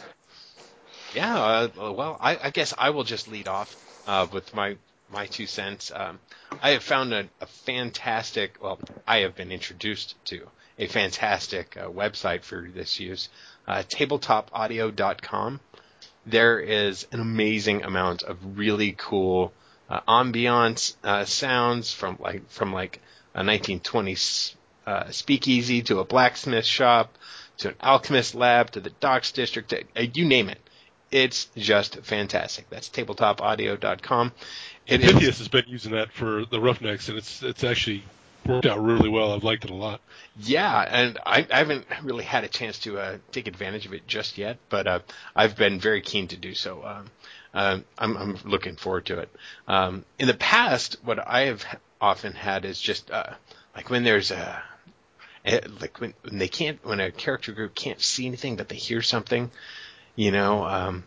[1.14, 3.76] yeah, uh, well, I, I guess I will just lead off
[4.08, 4.78] uh, with my
[5.12, 5.92] my two cents.
[5.94, 6.20] Um,
[6.62, 8.58] I have found a, a fantastic.
[8.62, 13.30] Well, I have been introduced to a fantastic uh, website for this use,
[13.68, 15.60] uh, tabletopaudio.com.
[16.26, 19.54] There is an amazing amount of really cool
[19.90, 23.02] uh, ambiance uh, sounds from like from like
[23.36, 27.18] a 1920s uh, speakeasy to a blacksmith shop
[27.58, 30.60] to an alchemist lab to the docks district to, uh, you name it.
[31.12, 32.70] It's just fantastic.
[32.70, 34.32] That's tabletopaudio.com
[34.88, 38.04] it is Pythias has been using that for the Roughnecks, and it's it's actually
[38.46, 39.34] worked out really well.
[39.34, 40.02] I've liked it a lot.
[40.38, 44.08] Yeah, and I, I haven't really had a chance to uh, take advantage of it
[44.08, 45.00] just yet, but uh,
[45.36, 46.84] I've been very keen to do so.
[46.84, 47.06] Um,
[47.54, 49.30] um, I'm, I'm looking forward to it.
[49.68, 51.64] Um, in the past, what I have
[52.02, 53.34] often had is just uh,
[53.76, 54.64] like when there's a
[55.82, 59.02] like when, when they can't, when a character group can't see anything but they hear
[59.02, 59.52] something,
[60.16, 61.04] you know, um,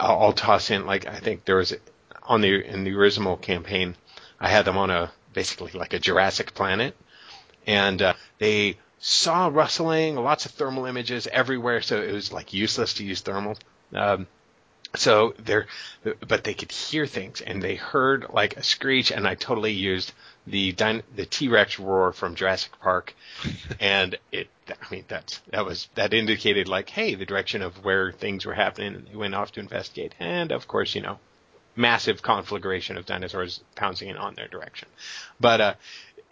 [0.00, 1.74] I'll, I'll toss in like I think there was
[2.22, 3.94] on the in the original campaign,
[4.40, 6.96] I had them on a basically like a Jurassic planet,
[7.66, 12.94] and uh, they saw rustling, lots of thermal images everywhere, so it was like useless
[12.94, 13.56] to use thermal.
[13.92, 14.26] Um,
[14.96, 15.66] so they're,
[16.26, 20.12] but they could hear things, and they heard like a screech, and I totally used
[20.46, 23.14] the the T Rex roar from Jurassic Park,
[23.80, 24.48] and it.
[24.68, 28.54] I mean, that's that was that indicated like, hey, the direction of where things were
[28.54, 31.18] happening, and they went off to investigate, and of course, you know,
[31.76, 34.88] massive conflagration of dinosaurs pouncing in on their direction,
[35.40, 35.74] but uh,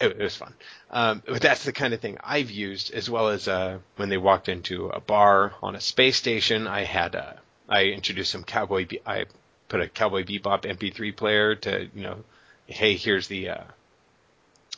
[0.01, 0.55] it, it was fun.
[0.91, 4.19] Um, but that's the kind of thing I've used, as well as uh, when they
[4.19, 6.67] walked into a bar on a space station.
[6.67, 7.35] I had uh,
[7.69, 8.87] I introduced some cowboy.
[8.87, 9.27] Be- I
[9.69, 12.19] put a Cowboy Bebop MP3 player to you know,
[12.67, 13.65] hey, here's the uh,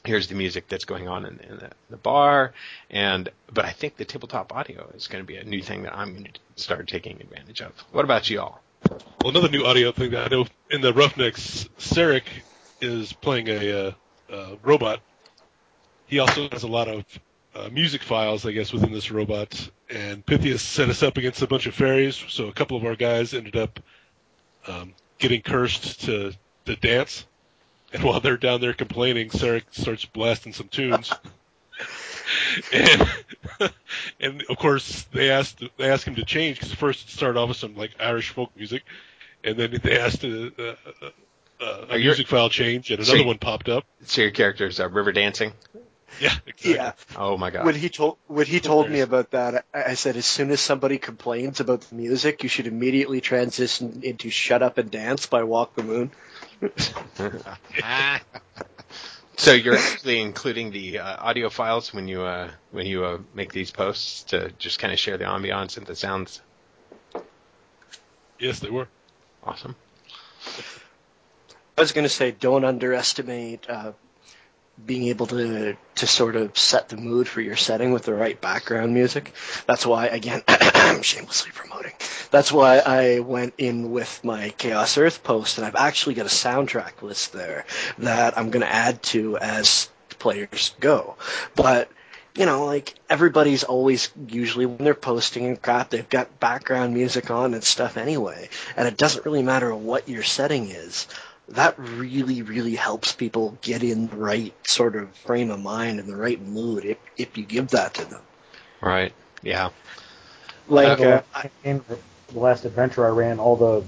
[0.05, 2.53] here's the music that's going on in, in the, the, bar,
[2.90, 5.96] and but I think the tabletop audio is going to be a new thing that
[5.96, 7.72] I'm going to start taking advantage of.
[7.90, 8.62] What about you all?
[8.90, 12.25] Well, another new audio thing that I know in the Roughnecks, Sarek
[12.81, 13.92] is playing a, uh,
[14.31, 15.01] uh, robot.
[16.07, 17.05] He also has a lot of
[17.55, 19.70] uh, music files, I guess, within this robot.
[19.88, 22.97] And Pythias set us up against a bunch of fairies, so a couple of our
[22.97, 23.81] guys ended up
[24.66, 26.33] um, getting cursed to
[26.66, 27.27] to dance.
[27.92, 31.12] And while they're down there complaining, Sarek starts blasting some tunes.
[32.73, 33.09] and
[34.21, 37.49] and of course they asked they asked him to change because first it started off
[37.49, 38.85] with some like Irish folk music,
[39.43, 40.75] and then they asked uh, uh, uh,
[41.61, 43.85] a, a, a, a music file change, and another so one popped up.
[44.05, 45.53] So your characters are river dancing.
[46.21, 46.75] Yeah, exactly.
[46.75, 46.93] Yeah.
[47.17, 47.64] Oh my god.
[47.64, 50.61] When he told when he told me about that, I, I said as soon as
[50.61, 55.43] somebody complains about the music, you should immediately transition into "Shut Up and Dance" by
[55.43, 56.11] Walk the Moon.
[57.83, 58.21] Ah.
[59.37, 63.53] So you're actually including the uh, audio files when you uh, when you uh, make
[63.53, 66.40] these posts to just kind of share the ambiance and the sounds.
[68.38, 68.88] Yes, they were.
[69.42, 69.77] Awesome.
[71.77, 73.92] I was going to say, don't underestimate uh,
[74.85, 78.41] being able to to sort of set the mood for your setting with the right
[78.41, 79.33] background music.
[79.67, 81.93] That's why, again, I'm shamelessly promoting.
[82.31, 86.31] That's why I went in with my Chaos Earth post, and I've actually got a
[86.31, 87.65] soundtrack list there
[87.99, 91.17] that I'm going to add to as players go.
[91.55, 91.91] But
[92.37, 97.31] you know, like everybody's always usually when they're posting and crap, they've got background music
[97.31, 101.07] on and stuff anyway, and it doesn't really matter what your setting is
[101.49, 106.09] that really, really helps people get in the right sort of frame of mind and
[106.09, 108.23] the right mood if, if you give that to them.
[108.81, 109.13] Right.
[109.43, 109.71] Yeah.
[110.69, 111.23] Like uh,
[111.63, 111.99] in the
[112.39, 113.85] last adventure I ran, all the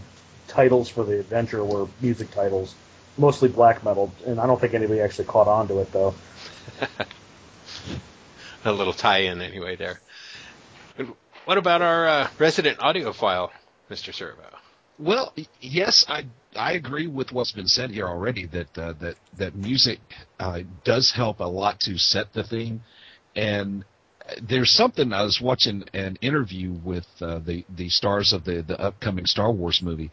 [0.48, 2.74] titles for the adventure were music titles,
[3.16, 6.14] mostly black metal, and I don't think anybody actually caught on to it though.
[8.64, 10.00] A little tie-in anyway there.
[11.44, 13.50] What about our uh, resident audiophile,
[13.88, 14.12] Mr.
[14.12, 14.42] Servo?
[14.98, 19.54] Well, yes, I I agree with what's been said here already that uh, that that
[19.54, 20.00] music
[20.40, 22.82] uh, does help a lot to set the theme,
[23.34, 23.84] and
[24.42, 28.80] there's something I was watching an interview with uh, the the stars of the the
[28.80, 30.12] upcoming Star Wars movie,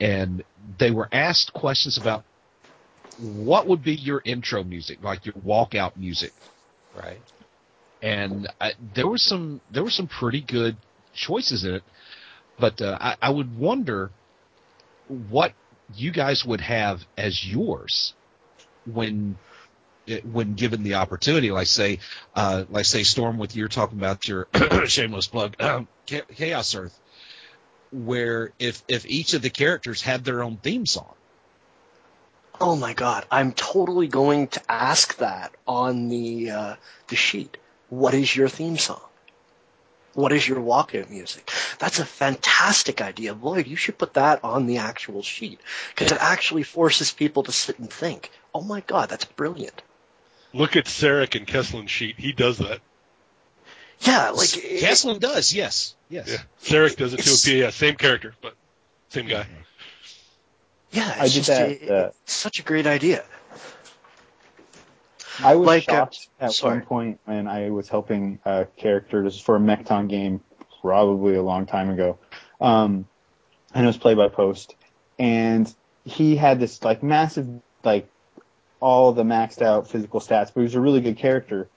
[0.00, 0.44] and
[0.78, 2.24] they were asked questions about
[3.16, 6.34] what would be your intro music, like your walkout music,
[6.92, 7.22] right?
[8.02, 10.78] And I, there was some there were some pretty good
[11.14, 11.84] choices in it,
[12.62, 14.12] but uh, I, I would wonder
[15.08, 15.52] what
[15.96, 18.14] you guys would have as yours
[18.86, 19.36] when
[20.30, 21.50] when given the opportunity.
[21.50, 21.98] Like say,
[22.36, 24.46] uh, like say, Storm, with you're talking about your
[24.86, 26.96] shameless plug, um, Chaos Earth,
[27.90, 31.14] where if if each of the characters had their own theme song.
[32.60, 33.26] Oh my God!
[33.28, 36.74] I'm totally going to ask that on the uh,
[37.08, 37.56] the sheet.
[37.88, 39.02] What is your theme song?
[40.14, 41.50] What is your walkout music?
[41.78, 43.32] That's a fantastic idea.
[43.32, 47.52] Lloyd, you should put that on the actual sheet because it actually forces people to
[47.52, 48.30] sit and think.
[48.54, 49.82] Oh my god, that's brilliant.
[50.52, 52.16] Look at Sarek and Kesslin's sheet.
[52.18, 52.80] He does that.
[54.00, 55.54] Yeah, like Kesslin does.
[55.54, 56.28] Yes, yes.
[56.28, 57.56] Yeah, Sarek does it too.
[57.56, 58.54] Yeah, same character, but
[59.08, 59.46] same guy.
[60.90, 61.70] Yeah, it's I did just, that.
[61.70, 63.24] It, uh, it's such a great idea.
[65.44, 66.78] I was like, uh, shocked uh, at sorry.
[66.78, 70.40] one point when I was helping uh, characters for a Mekton game,
[70.80, 72.18] probably a long time ago,
[72.60, 73.06] um,
[73.74, 74.74] and it was play by post,
[75.18, 75.72] and
[76.04, 77.48] he had this like massive
[77.84, 78.08] like
[78.80, 81.68] all the maxed out physical stats, but he was a really good character.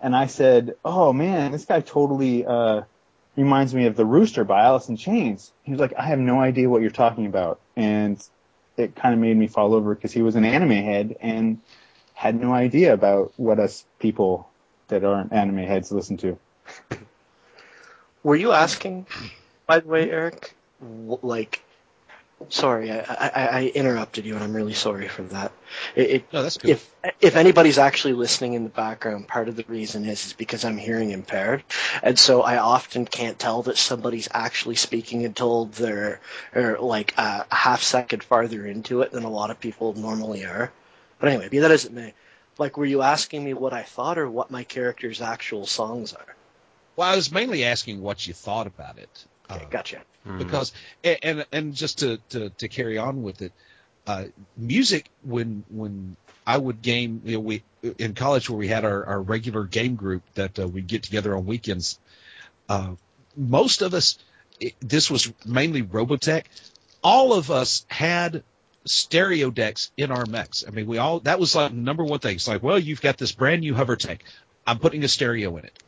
[0.00, 2.82] And I said, "Oh man, this guy totally uh,
[3.36, 6.40] reminds me of the Rooster by Alice in Chains." He was like, "I have no
[6.40, 8.22] idea what you're talking about," and
[8.76, 11.60] it kind of made me fall over because he was an anime head and
[12.24, 14.48] had no idea about what us people
[14.88, 16.38] that aren't anime heads listen to.
[18.22, 19.06] Were you asking,
[19.66, 20.54] by the way, Eric?
[20.80, 21.62] Like,
[22.48, 25.52] sorry, I, I, I interrupted you, and I'm really sorry for that.
[25.94, 26.70] It, it, No, that's good.
[26.70, 30.64] if if anybody's actually listening in the background, part of the reason is is because
[30.64, 31.62] I'm hearing impaired,
[32.02, 36.20] and so I often can't tell that somebody's actually speaking until they're
[36.54, 40.46] or like a, a half second farther into it than a lot of people normally
[40.46, 40.72] are.
[41.18, 42.14] But anyway, be that as it may,
[42.58, 46.36] like, were you asking me what I thought or what my character's actual songs are?
[46.96, 49.24] well, I was mainly asking what you thought about it.
[49.50, 50.00] Okay, Uh, gotcha.
[50.24, 50.38] Hmm.
[50.38, 53.52] because and and, and just to, to to carry on with it
[54.06, 54.24] uh,
[54.56, 57.62] music when when I would game you know we
[57.98, 61.36] in college where we had our, our regular game group that uh, we'd get together
[61.36, 61.98] on weekends
[62.70, 62.94] uh,
[63.36, 64.18] most of us
[64.60, 66.44] it, this was mainly Robotech
[67.02, 68.42] all of us had
[68.84, 72.36] stereo decks in our mechs I mean we all that was like number one thing
[72.36, 74.24] it's like well you've got this brand new hover tank
[74.66, 75.82] I'm putting a stereo in it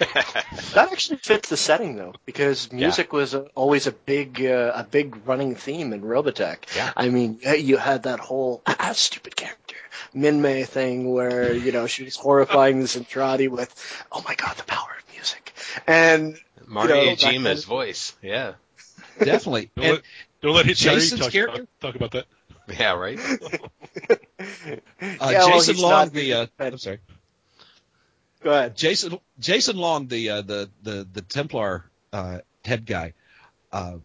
[0.00, 4.84] That actually fits the setting though, because music was a, always a big, uh, a
[4.84, 6.74] big running theme in Robotech.
[6.74, 6.90] Yeah.
[6.96, 9.76] I mean, you had that whole ah, stupid character
[10.14, 13.74] Minmay thing where you know she was horrifying the Zentraedi with,
[14.10, 15.52] oh my god, the power of music,
[15.86, 18.16] and Mari you know, Iijima's voice.
[18.22, 18.54] Yeah.
[19.18, 20.02] definitely and let,
[20.42, 21.66] don't let Hitchari Jason's talk, character?
[21.80, 22.26] talk, talk about that.
[22.68, 23.18] Yeah, right?
[24.38, 27.00] uh, Yeah, Jason he's Long the uh, I'm sorry
[28.42, 28.76] go ahead.
[28.76, 33.14] Jason Jason Long, the uh, the the the Templar uh, head guy,
[33.72, 33.96] uh,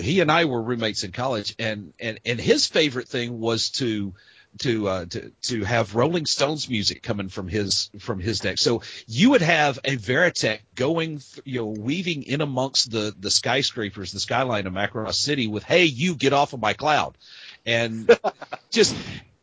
[0.00, 4.14] he and I were roommates in college, and and and his favorite thing was to
[4.58, 8.58] to uh, to to have Rolling Stones music coming from his from his deck.
[8.58, 13.30] So you would have a Veritech going, th- you know, weaving in amongst the the
[13.30, 17.16] skyscrapers, the skyline of Macross City, with "Hey, you get off of my cloud,"
[17.64, 18.10] and
[18.70, 18.94] just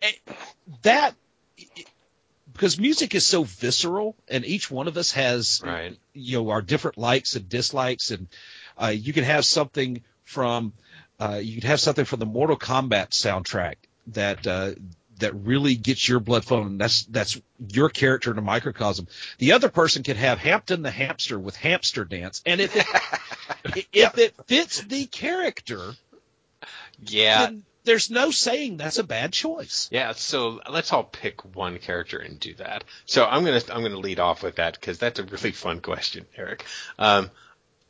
[0.01, 0.12] eh,
[0.84, 1.16] that
[2.53, 5.97] because music is so visceral, and each one of us has Right.
[6.14, 8.28] you know our different likes and dislikes, and
[8.82, 10.74] uh, you can have something from
[11.20, 13.76] uh, you could have something from the Mortal Kombat soundtrack
[14.07, 14.72] that uh,
[15.20, 16.78] that really gets your blood flowing.
[16.78, 17.39] That's that's
[17.70, 19.07] your character in a microcosm.
[19.38, 24.17] The other person could have Hampton the hamster with hamster dance, and if it if
[24.17, 25.93] it fits the character,
[27.01, 27.45] Yeah.
[27.45, 29.88] then there's no saying that's a bad choice.
[29.91, 32.84] Yeah, so let's all pick one character and do that.
[33.05, 36.26] So I'm gonna I'm gonna lead off with that because that's a really fun question,
[36.36, 36.65] Eric.
[36.99, 37.32] Um,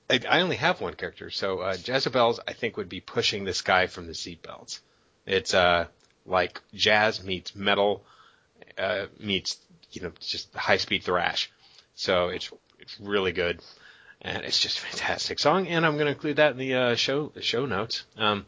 [0.10, 3.54] I, I only have one character, so uh, Jezebel's I think would be pushing the
[3.54, 4.80] sky from the seatbelts.
[5.26, 5.86] It's uh
[6.30, 8.04] like jazz meets metal
[8.78, 9.58] uh, meets
[9.92, 11.52] you know just high speed thrash.
[11.96, 13.62] So it's it's really good,
[14.22, 15.68] and it's just a fantastic song.
[15.68, 18.06] And I'm gonna include that in the uh, show show notes.
[18.18, 18.46] Um,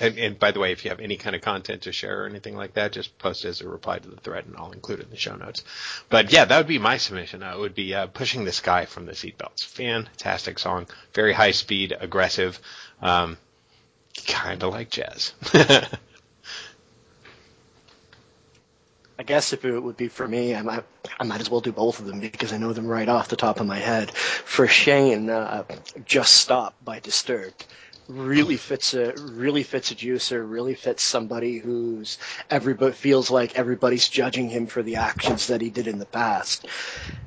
[0.00, 2.26] and, and by the way, if you have any kind of content to share or
[2.26, 5.00] anything like that, just post it as a reply to the thread, and I'll include
[5.00, 5.64] it in the show notes.
[6.08, 7.42] But yeah, that would be my submission.
[7.42, 9.64] Uh, it would be uh, pushing the sky from the seatbelts.
[9.64, 12.58] Fantastic song, very high speed, aggressive,
[13.02, 13.36] um,
[14.26, 15.34] kind of like jazz.
[19.18, 20.84] I guess if it would be for me, I might,
[21.20, 23.36] I might as well do both of them because I know them right off the
[23.36, 24.10] top of my head.
[24.10, 25.64] For Shane, uh,
[26.04, 27.66] "Just Stop" by Disturbed
[28.08, 30.44] really fits a really fits a juicer.
[30.48, 32.18] Really fits somebody who's
[32.50, 36.66] everybody feels like everybody's judging him for the actions that he did in the past.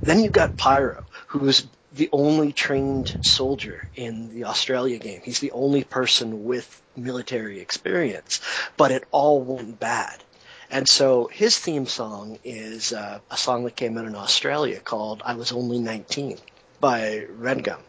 [0.03, 5.21] Then you've got Pyro, who's the only trained soldier in the Australia game.
[5.23, 8.41] He's the only person with military experience,
[8.75, 10.23] but it all went bad.
[10.69, 15.21] And so his theme song is uh, a song that came out in Australia called
[15.25, 16.37] I Was Only 19
[16.79, 17.79] by Redgum.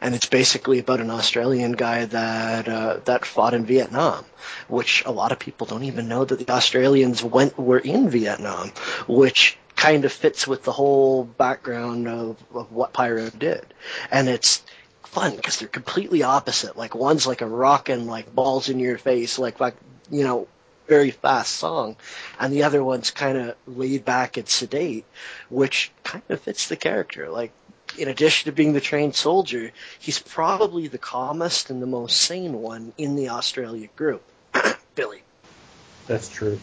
[0.00, 4.24] And it's basically about an Australian guy that uh, that fought in Vietnam,
[4.68, 8.72] which a lot of people don't even know that the Australians went were in Vietnam,
[9.08, 13.64] which kind of fits with the whole background of, of what Pyro did.
[14.10, 14.62] And it's
[15.04, 16.76] fun because they're completely opposite.
[16.76, 19.76] Like one's like a rockin' like balls in your face, like like
[20.10, 20.48] you know
[20.86, 21.96] very fast song,
[22.38, 25.04] and the other one's kind of laid back and sedate,
[25.48, 27.28] which kind of fits the character.
[27.28, 27.52] Like,
[27.98, 32.54] in addition to being the trained soldier, he's probably the calmest and the most sane
[32.54, 34.22] one in the Australia group.
[34.94, 35.22] Billy.
[36.06, 36.58] That's true.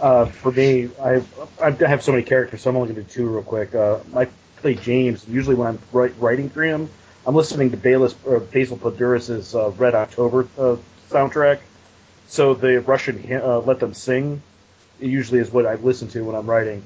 [0.00, 1.22] uh, for me, I
[1.60, 3.74] I have so many characters, so I'm only going to do two real quick.
[3.74, 5.26] Uh, I play James.
[5.28, 6.88] Usually, when I'm writing for him,
[7.26, 10.76] I'm listening to uh, Basil Poledouris's uh, Red October uh,
[11.10, 11.58] soundtrack.
[12.28, 14.42] So the Russian uh, "Let Them Sing"
[15.00, 16.82] usually is what I listen to when I'm writing.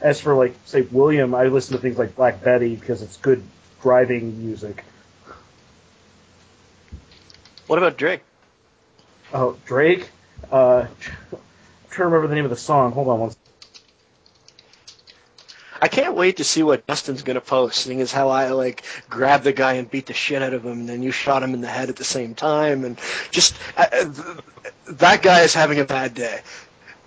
[0.00, 3.42] As for like say William, I listen to things like Black Betty because it's good
[3.82, 4.84] driving music.
[7.66, 8.22] What about Drake?
[9.32, 10.10] Oh, Drake.
[10.50, 10.88] Uh, I'm
[11.90, 12.92] trying to remember the name of the song.
[12.92, 13.30] Hold on one.
[16.20, 19.74] Wait to see what Dustin's gonna post, seeing as how I like grabbed the guy
[19.74, 21.88] and beat the shit out of him, and then you shot him in the head
[21.88, 22.98] at the same time, and
[23.30, 24.40] just uh, uh,
[24.88, 26.40] that guy is having a bad day.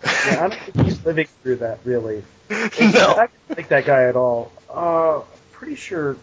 [0.03, 2.23] Yeah, I don't think he's living through that really.
[2.49, 2.57] no.
[2.57, 4.51] I don't like that guy at all.
[4.69, 5.21] Uh,
[5.51, 6.17] pretty sure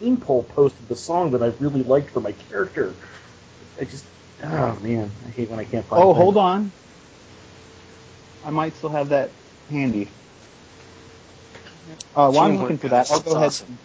[0.00, 2.94] Beanpole posted the song that I really liked for my character.
[3.80, 4.04] I just,
[4.42, 6.02] oh man, I hate when I can't find.
[6.02, 6.72] Oh, hold on.
[8.44, 9.30] I might still have that
[9.70, 10.08] handy.
[12.14, 13.68] Uh, while I'm looking for that, I'll go ahead awesome.
[13.68, 13.78] and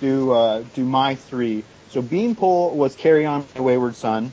[0.00, 1.62] do uh, do my three.
[1.90, 4.32] So Beanpole was Carry On My Wayward Son.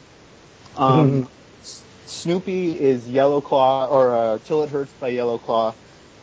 [0.75, 1.29] Um,
[1.61, 5.73] S- Snoopy is Yellow Claw or uh, Till It Hurts by Yellow Claw,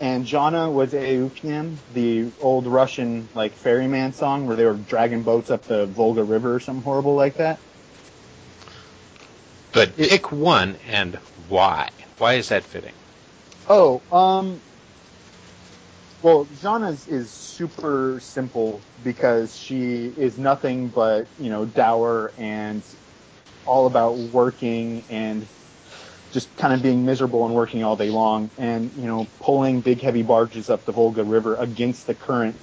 [0.00, 5.50] and Jana was Eupnium, the old Russian like ferryman song where they were dragging boats
[5.50, 7.58] up the Volga River or something horrible like that.
[9.72, 11.14] But pick one and
[11.48, 11.90] why?
[12.18, 12.92] Why is that fitting?
[13.68, 14.60] Oh, um,
[16.22, 22.82] well, Jana's is super simple because she is nothing but, you know, dour and
[23.66, 25.46] all about working and
[26.32, 30.00] just kind of being miserable and working all day long and, you know, pulling big
[30.00, 32.56] heavy barges up the Volga River against the current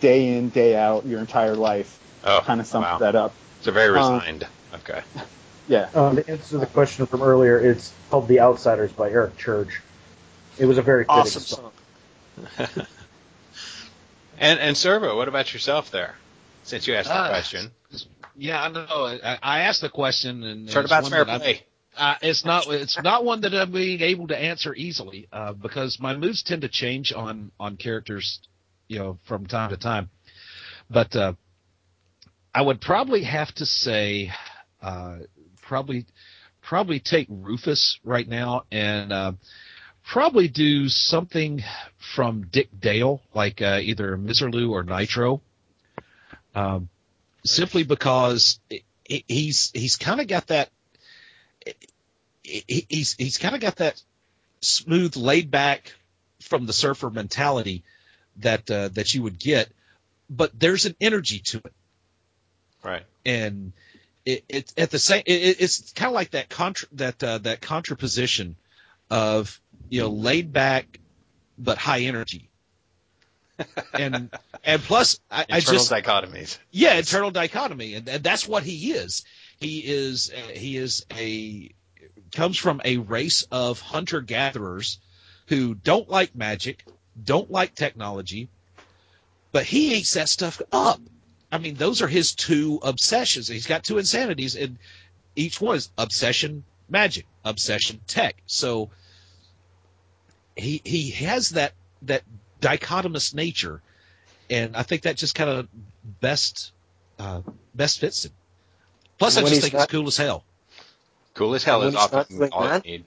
[0.00, 1.98] day in, day out, your entire life.
[2.24, 2.98] Oh, Kind of sums wow.
[2.98, 3.34] that up.
[3.62, 4.46] So very Um, resigned.
[4.74, 5.02] okay.
[5.68, 5.88] Yeah.
[5.94, 9.80] Um, to answer the question from earlier, it's called "The Outsiders" by Eric Church.
[10.58, 11.72] It was a very fitting Awesome song.
[14.42, 16.16] And and Servo, what about yourself there?
[16.64, 17.70] Since you asked the Uh, question,
[18.36, 19.06] Yeah, I know.
[19.22, 21.62] I, I asked the question, and about fair play.
[21.96, 22.66] Uh, it's not.
[22.66, 26.62] It's not one that I'm being able to answer easily uh, because my moods tend
[26.62, 28.40] to change on on characters,
[28.88, 30.10] you know, from time to time.
[30.90, 31.34] But uh,
[32.52, 34.32] I would probably have to say,
[34.82, 35.18] uh,
[35.60, 36.06] probably,
[36.62, 39.32] probably take Rufus right now and uh,
[40.04, 41.62] probably do something
[41.98, 45.40] from Dick Dale, like uh, either Miserlou or Nitro.
[46.54, 46.88] Um,
[47.44, 50.70] simply because he- he- he's he's kind of got that
[52.42, 54.00] he- he's he's kind of got that
[54.60, 55.92] smooth, laid back
[56.40, 57.82] from the surfer mentality
[58.36, 59.70] that uh, that you would get,
[60.28, 61.72] but there's an energy to it,
[62.82, 63.04] Right.
[63.24, 63.72] and
[64.24, 65.22] it, it's at the same.
[65.26, 68.54] It, it's kind of like that contra that uh, that contraposition
[69.10, 71.00] of you know laid back
[71.58, 72.50] but high energy,
[73.94, 74.30] and
[74.64, 76.58] and plus I, I just dichotomies.
[76.70, 79.24] yeah, internal dichotomy, and, and that's what he is.
[79.60, 81.72] He is uh, he is a
[82.32, 84.98] comes from a race of hunter gatherers
[85.46, 86.84] who don't like magic,
[87.22, 88.48] don't like technology,
[89.52, 91.00] but he eats that stuff up.
[91.50, 93.48] I mean, those are his two obsessions.
[93.48, 94.78] He's got two insanities, and
[95.36, 98.36] each one is obsession magic, obsession tech.
[98.46, 98.90] So
[100.56, 101.72] he he has that
[102.02, 102.22] that
[102.60, 103.80] dichotomous nature,
[104.50, 105.68] and I think that just kind of
[106.20, 106.72] best
[107.18, 107.42] uh,
[107.74, 108.32] best fits him.
[109.18, 110.44] Plus, I just think not- it's cool as hell.
[111.34, 113.04] Cool as hell When is often all that- you need.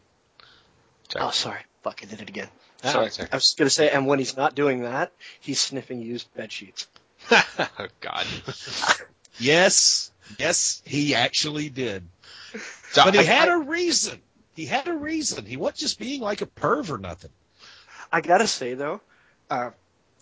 [1.09, 1.25] Sorry.
[1.25, 1.59] Oh, sorry.
[1.83, 2.47] Fuck, I did it again.
[2.83, 3.05] Ah, sorry.
[3.07, 3.19] it's.
[3.19, 6.51] I was just gonna say, and when he's not doing that, he's sniffing used bed
[6.51, 6.87] sheets.
[7.31, 8.25] oh God.
[9.39, 12.07] Yes, yes, he actually did.
[12.91, 14.19] So But he I- had a reason.
[14.55, 15.45] He had a reason.
[15.45, 17.31] He wasn't just being like a perv or nothing.
[18.11, 19.01] I gotta say though,
[19.49, 19.71] uh,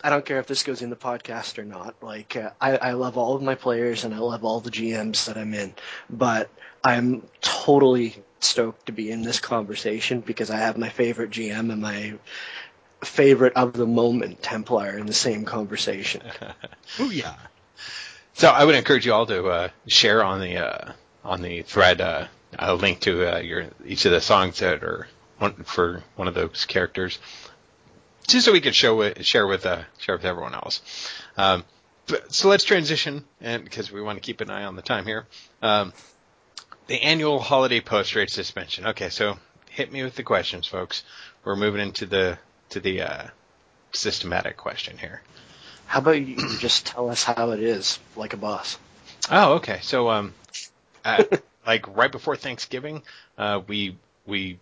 [0.04, 1.96] I don't care if this goes in the podcast or not.
[2.02, 5.26] Like, uh, I, I love all of my players and I love all the GMs
[5.26, 5.74] that I'm in,
[6.10, 6.50] but
[6.84, 11.82] I'm totally stoked to be in this conversation because I have my favorite GM and
[11.82, 12.16] my
[13.02, 16.22] favorite of the moment Templar in the same conversation.
[17.00, 17.34] Oh yeah.
[18.34, 20.92] So I would encourage you all to uh, share on the uh,
[21.24, 22.28] on the thread uh,
[22.58, 26.34] a link to uh, your each of the songs that are one, for one of
[26.34, 27.20] those characters,
[28.28, 30.82] just so we could show it, share with uh, share with everyone else.
[31.38, 31.64] Um,
[32.08, 35.06] but, so let's transition, and because we want to keep an eye on the time
[35.06, 35.26] here.
[35.62, 35.94] Um,
[36.88, 38.88] the annual holiday post rate suspension.
[38.88, 39.38] Okay, so
[39.70, 41.04] hit me with the questions, folks.
[41.44, 42.38] We're moving into the
[42.70, 43.28] to the uh,
[43.94, 45.22] systematic question here.
[45.86, 48.78] How about you just tell us how it is, like a boss?
[49.30, 49.80] Oh, okay.
[49.82, 50.34] So, um,
[51.06, 51.24] uh,
[51.66, 53.04] like right before Thanksgiving,
[53.38, 54.60] uh, we we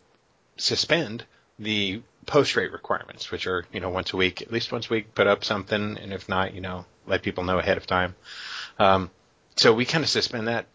[0.57, 1.25] suspend
[1.59, 4.93] the post rate requirements, which are you know once a week, at least once a
[4.93, 8.15] week, put up something, and if not, you know, let people know ahead of time.
[8.79, 9.09] Um,
[9.55, 10.65] so we kind of suspend that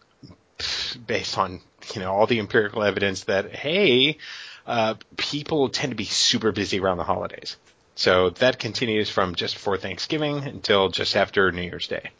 [1.05, 1.59] based on
[1.93, 4.17] you know all the empirical evidence that hey,
[4.65, 7.57] uh, people tend to be super busy around the holidays.
[7.95, 12.11] So that continues from just before Thanksgiving until just after New Year's Day.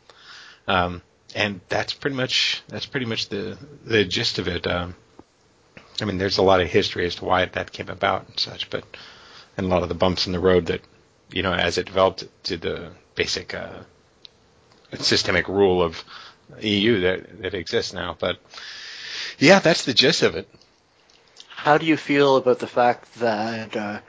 [0.68, 1.04] Um,
[1.38, 4.66] and that's pretty much that's pretty much the the gist of it.
[4.66, 4.96] Um,
[6.02, 8.70] I mean, there's a lot of history as to why that came about and such,
[8.72, 8.84] but
[9.56, 10.82] and a lot of the bumps in the road that
[11.32, 13.82] you know, as it developed to the basic uh,
[14.96, 16.04] systemic rule of
[16.62, 18.16] EU that that exists now.
[18.20, 18.38] But
[19.38, 20.50] yeah, that's the gist of it.
[21.50, 24.00] How do you feel about the fact that uh,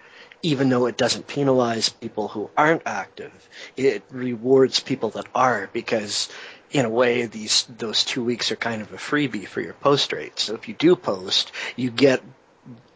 [0.43, 3.33] even though it doesn't penalize people who aren't active,
[3.77, 6.29] it rewards people that are because
[6.71, 10.13] in a way these those two weeks are kind of a freebie for your post
[10.13, 10.39] rate.
[10.39, 12.23] So if you do post, you get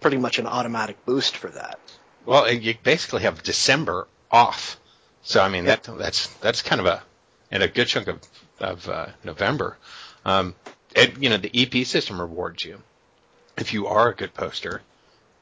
[0.01, 1.79] pretty much an automatic boost for that.
[2.27, 4.79] Well, you basically have December off.
[5.23, 7.03] So I mean that that's that's kind of a
[7.51, 8.21] and a good chunk of
[8.61, 9.77] of uh, November.
[10.25, 10.55] Um,
[10.95, 12.83] it, you know the EP system rewards you
[13.57, 14.83] if you are a good poster,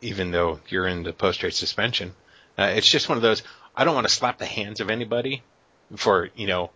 [0.01, 2.15] even though you're in the post rate suspension.
[2.59, 3.43] Uh, it's just one of those.
[3.75, 5.43] I don't want to slap the hands of anybody
[5.97, 6.71] for you know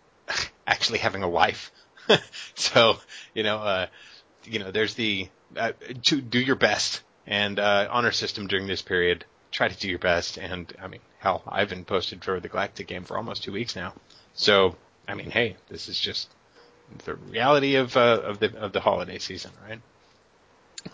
[0.67, 1.71] actually having a wife.
[2.55, 2.97] so
[3.33, 3.87] you know, uh,
[4.43, 5.71] you know, there's the uh,
[6.03, 9.25] to do your best and uh, honor system during this period.
[9.51, 12.87] Try to do your best, and I mean, hell, I've been posted for the Galactic
[12.87, 13.93] game for almost two weeks now.
[14.33, 14.75] So
[15.07, 16.29] I mean, hey, this is just
[17.05, 19.81] the reality of uh, of the of the holiday season, right?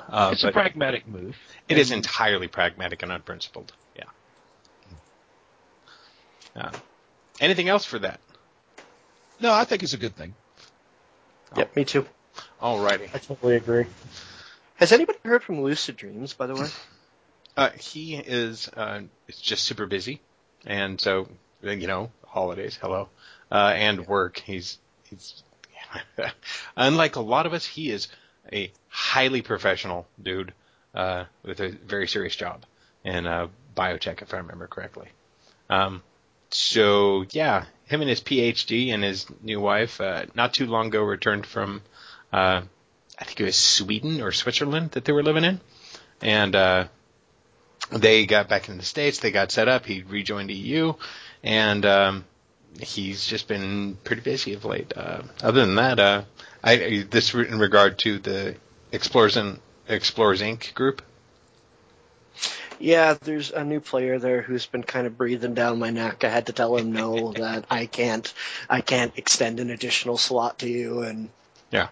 [0.07, 1.35] Uh, it's a pragmatic move.
[1.67, 3.73] It is entirely pragmatic and unprincipled.
[3.95, 4.03] Yeah.
[6.55, 6.71] Uh,
[7.39, 8.21] anything else for that?
[9.41, 10.33] No, I think it's a good thing.
[11.57, 12.05] Yep, me too.
[12.61, 13.09] Alrighty.
[13.13, 13.85] I totally agree.
[14.75, 16.67] Has anybody heard from Lucid Dreams, by the way?
[17.57, 19.01] Uh, he is uh,
[19.41, 20.21] just super busy,
[20.65, 21.27] and so
[21.61, 23.09] you know, holidays, hello,
[23.51, 24.39] uh, and work.
[24.39, 24.77] He's
[25.09, 25.43] he's
[26.77, 27.65] unlike a lot of us.
[27.65, 28.07] He is
[28.53, 30.53] a highly professional dude
[30.95, 32.63] uh, with a very serious job
[33.03, 35.09] in uh, biotech, if I remember correctly.
[35.69, 36.01] Um,
[36.53, 41.03] so yeah, him and his PhD and his new wife, uh, not too long ago,
[41.03, 41.81] returned from,
[42.31, 42.61] uh,
[43.19, 45.59] I think it was Sweden or Switzerland that they were living in,
[46.21, 46.87] and uh,
[47.91, 49.19] they got back in the states.
[49.19, 49.85] They got set up.
[49.85, 50.93] He rejoined EU,
[51.43, 52.25] and um,
[52.79, 54.93] he's just been pretty busy of late.
[54.95, 56.23] Uh, other than that, uh,
[56.63, 58.55] I this in regard to the
[58.91, 60.73] Explorers and Explorers Inc.
[60.73, 61.01] group.
[62.81, 66.23] Yeah, there's a new player there who's been kind of breathing down my neck.
[66.23, 68.31] I had to tell him no that I can't
[68.69, 71.29] I can't extend an additional slot to you and
[71.71, 71.87] yeah.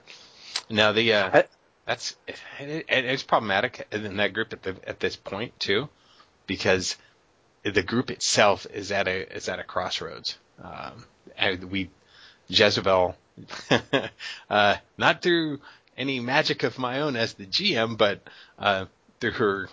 [0.69, 1.43] Now the uh, I,
[1.85, 2.15] that's
[2.59, 5.89] it, it's problematic in that group at the at this point too,
[6.45, 6.95] because
[7.63, 10.37] the group itself is at a is at a crossroads.
[10.61, 11.05] Um,
[11.69, 11.89] we
[12.47, 13.15] Jezebel,
[14.49, 15.61] uh, not through
[15.97, 18.21] any magic of my own as the GM, but
[18.57, 18.85] uh,
[19.19, 19.69] through her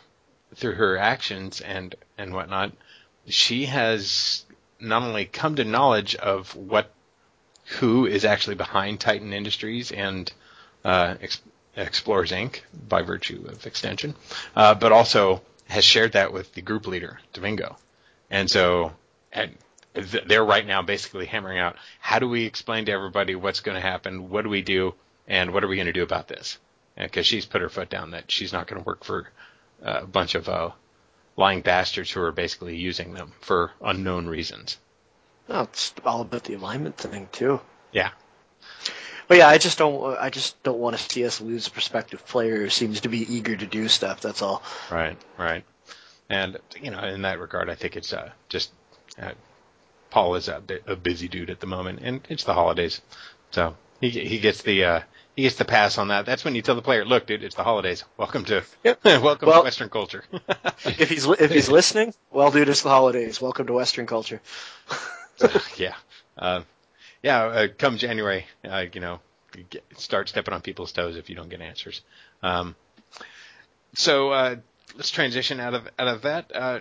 [0.54, 2.72] through her actions and and whatnot,
[3.26, 4.44] she has
[4.80, 6.90] not only come to knowledge of what
[7.78, 10.32] who is actually behind Titan Industries and
[10.84, 11.42] uh, Ex-
[11.76, 12.60] Explorers Inc.
[12.88, 14.14] by virtue of extension,
[14.54, 17.76] uh, but also has shared that with the group leader, Domingo.
[18.30, 18.92] And so
[19.32, 19.56] and
[19.94, 23.80] they're right now basically hammering out how do we explain to everybody what's going to
[23.80, 24.94] happen, what do we do,
[25.26, 26.58] and what are we going to do about this?
[26.96, 29.28] Because she's put her foot down that she's not going to work for
[29.84, 30.70] uh, a bunch of uh,
[31.36, 34.78] lying bastards who are basically using them for unknown reasons.
[35.48, 37.60] Oh, it's all about the alignment thing too.
[37.92, 38.10] Yeah.
[39.28, 40.16] But yeah, I just don't.
[40.18, 43.34] I just don't want to see us lose a prospective player who seems to be
[43.34, 44.20] eager to do stuff.
[44.20, 44.62] That's all.
[44.90, 45.16] Right.
[45.36, 45.64] Right.
[46.28, 48.70] And you know, in that regard, I think it's uh, just
[49.20, 49.32] uh,
[50.10, 53.00] Paul is a, a busy dude at the moment, and it's the holidays,
[53.50, 55.00] so he he gets the uh,
[55.36, 56.24] he gets the pass on that.
[56.24, 58.04] That's when you tell the player, "Look, dude, it's the holidays.
[58.16, 58.98] Welcome to yep.
[59.04, 60.24] welcome well, to Western culture."
[60.84, 63.40] if he's if he's listening, well, dude, it's the holidays.
[63.40, 64.40] Welcome to Western culture.
[65.76, 65.94] yeah,
[66.38, 66.62] uh,
[67.22, 67.44] yeah.
[67.44, 69.20] Uh, come January, uh, you know,
[69.68, 72.00] get, start stepping on people's toes if you don't get answers.
[72.42, 72.74] Um,
[73.94, 74.56] so uh,
[74.94, 76.50] let's transition out of out of that.
[76.54, 76.80] Uh,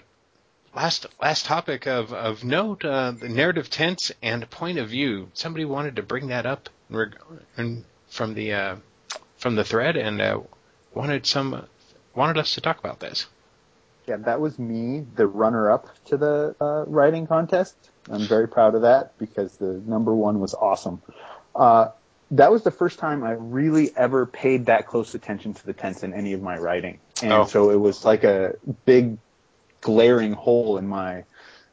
[0.74, 5.30] last last topic of of note: uh, the narrative tense and point of view.
[5.34, 6.70] Somebody wanted to bring that up
[7.58, 7.84] in,
[8.16, 8.76] from the uh,
[9.38, 10.39] from the thread and uh,
[10.93, 11.68] wanted some
[12.16, 13.28] wanted us to talk about this.
[14.07, 17.76] Yeah, that was me, the runner-up to the uh, writing contest.
[18.09, 21.01] I'm very proud of that because the number one was awesome.
[21.55, 21.89] Uh,
[22.32, 26.03] that was the first time I really ever paid that close attention to the tense
[26.03, 26.99] in any of my writing.
[27.24, 27.45] And oh.
[27.45, 28.55] so it was like a
[28.86, 29.18] big
[29.82, 31.24] glaring hole in my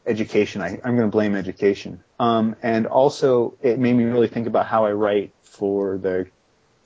[0.07, 0.62] education.
[0.62, 2.03] I, am going to blame education.
[2.23, 6.29] Um, and also it made me really think about how I write for the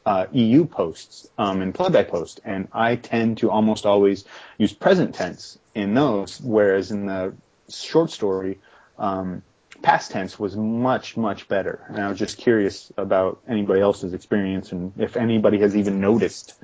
[0.07, 2.41] uh, EU posts um, and play by post.
[2.43, 4.25] And I tend to almost always
[4.57, 7.35] use present tense in those, whereas in the
[7.69, 8.61] short story,
[8.99, 9.43] um,
[9.83, 11.85] past tense was much, much better.
[11.89, 16.55] And I was just curious about anybody else's experience and if anybody has even noticed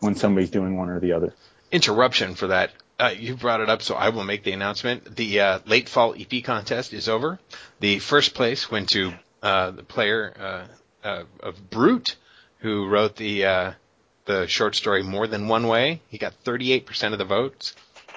[0.00, 1.32] when somebody's doing one or the other.
[1.70, 5.16] Interruption for that uh, you brought it up, so I will make the announcement.
[5.16, 7.38] The uh, late fall EP contest is over.
[7.80, 10.34] The first place went to uh, the player
[11.04, 12.16] uh, uh, of Brute,
[12.60, 13.72] who wrote the uh,
[14.24, 16.00] the short story More Than One Way.
[16.08, 17.74] He got 38% of the votes.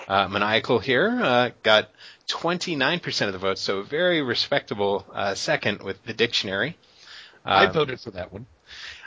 [0.07, 1.89] Uh, Maniacal here uh, got
[2.29, 6.77] 29% of the votes, so a very respectable uh, second with the dictionary.
[7.45, 8.47] I Uh, voted for that one.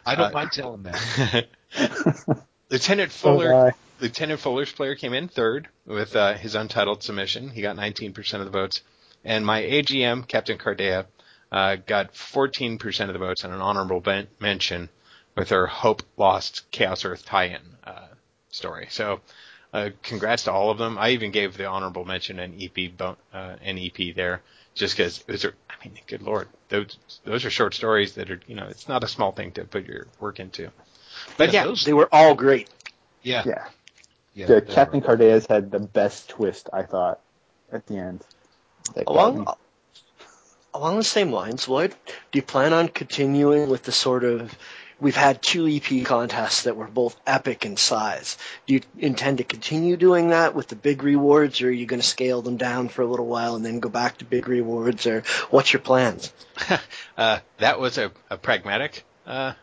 [0.07, 1.47] I don't mind telling that.
[2.73, 3.73] Lieutenant Fuller did I.
[4.01, 7.51] Lieutenant Fuller's player came in third with uh, his untitled submission.
[7.51, 8.81] He got 19% of the votes.
[9.25, 11.05] And my AGM, Captain Cardea,
[11.53, 14.89] uh, got 14% of the votes and an honorable ben- mention
[15.37, 18.09] with her Hope Lost Chaos Earth tie-in uh,
[18.51, 18.87] story.
[18.91, 19.21] So
[19.73, 20.97] uh, congrats to all of them.
[20.99, 24.43] I even gave the honorable mention an EP, bo- uh, an EP there
[24.75, 28.41] just because those are, I mean, good lord, those those are short stories that are,
[28.47, 30.71] you know, it's not a small thing to put your work into.
[31.37, 32.69] But yeah, those- They were all great.
[33.23, 33.65] yeah, Yeah.
[34.35, 34.47] yeah.
[34.47, 35.07] The Captain right.
[35.07, 37.21] Cardea's had the best twist, I thought,
[37.71, 38.25] at the end.
[38.95, 39.41] That got me.
[39.43, 39.57] Along
[40.75, 41.95] along the same lines, Lloyd,
[42.31, 44.57] do you plan on continuing with the sort of
[45.01, 48.39] we've had two EP contests that were both epic in size.
[48.67, 52.01] Do you intend to continue doing that with the big rewards, or are you going
[52.01, 55.07] to scale them down for a little while and then go back to big rewards,
[55.07, 56.33] or what's your plans?
[57.19, 59.55] uh, that was a, a pragmatic uh,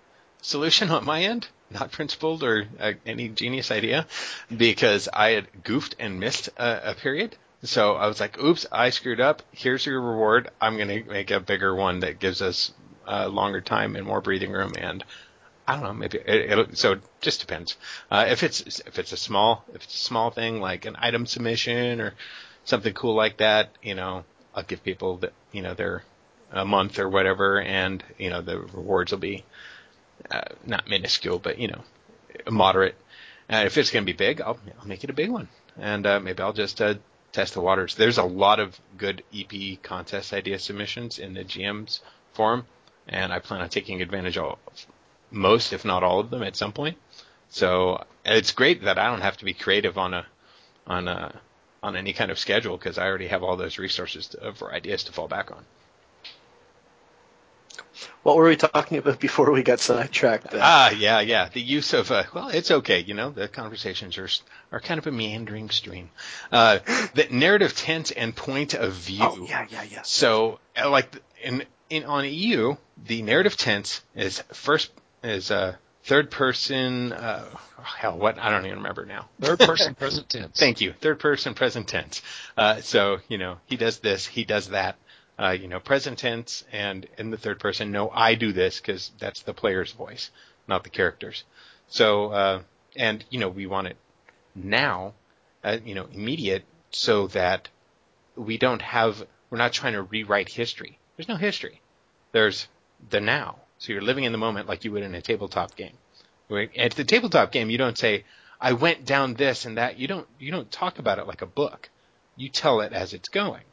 [0.42, 4.08] solution on my end, not principled or uh, any genius idea,
[4.56, 7.36] because I had goofed and missed a, a period.
[7.64, 9.42] So I was like, "Oops, I screwed up.
[9.52, 10.50] Here's your reward.
[10.62, 12.72] I'm going to make a bigger one that gives us
[13.08, 15.04] uh, longer time and more breathing room." And
[15.70, 16.66] I don't know, maybe it, it'll.
[16.74, 17.78] So it just depends.
[18.10, 21.28] Uh, if it's if it's a small if it's a small thing like an item
[21.28, 22.16] submission or
[22.66, 24.24] something cool like that, you know,
[24.56, 26.04] I'll give people the, you know their
[26.52, 29.44] a month or whatever, and you know the rewards will be
[30.32, 31.82] uh, not minuscule, but you know
[32.50, 32.96] moderate.
[33.52, 36.06] Uh, if it's going to be big, I'll, I'll make it a big one, and
[36.06, 36.96] uh, maybe I'll just uh,
[37.32, 37.96] test the waters.
[37.96, 42.02] There's a lot of good EP contest idea submissions in the GM's
[42.34, 42.66] forum,
[43.08, 44.60] and I plan on taking advantage of
[45.32, 46.98] most, if not all of them, at some point.
[47.50, 50.26] So it's great that I don't have to be creative on a
[50.86, 51.40] on a
[51.82, 55.04] on any kind of schedule because I already have all those resources to, for ideas
[55.06, 55.66] to fall back on.
[58.24, 60.52] What were we talking about before we got sidetracked?
[60.52, 60.60] There?
[60.62, 61.50] Ah, yeah, yeah.
[61.52, 63.00] The use of uh, well, it's okay.
[63.00, 64.30] You know, the conversations are
[64.72, 66.10] are kind of a meandering stream.
[66.52, 66.80] Uh,
[67.14, 69.20] the narrative tense and point of view.
[69.22, 70.02] oh yeah, yeah, yeah.
[70.04, 71.10] So, uh, like
[71.42, 74.92] in in on EU, the narrative tense is first
[75.24, 77.14] is uh, third person.
[77.14, 77.46] Uh,
[77.84, 79.30] hell, what I don't even remember now.
[79.42, 80.58] Third person present tense.
[80.60, 80.94] Thank you.
[80.94, 82.22] Third person present tense.
[82.58, 84.98] Uh, so, you know, he does this, he does that.
[85.40, 89.12] Uh, you know, present tense and in the third person, no, I do this because
[89.20, 90.32] that's the player's voice,
[90.68, 91.46] not the character's.
[91.88, 92.62] So, uh,
[92.96, 93.96] and, you know, we want it
[94.54, 95.14] now,
[95.64, 97.70] uh, you know, immediate so that
[98.36, 101.00] we don't have, we're not trying to rewrite history.
[101.16, 101.82] There's no history.
[102.34, 102.68] There's
[103.10, 103.60] the now.
[103.78, 105.94] So you're living in the moment like you would in a tabletop game.
[106.78, 108.26] At the tabletop game, you don't say,
[108.60, 109.98] I went down this and that.
[109.98, 111.90] You don't you don't talk about it like a book.
[112.36, 113.64] You tell it as it's going,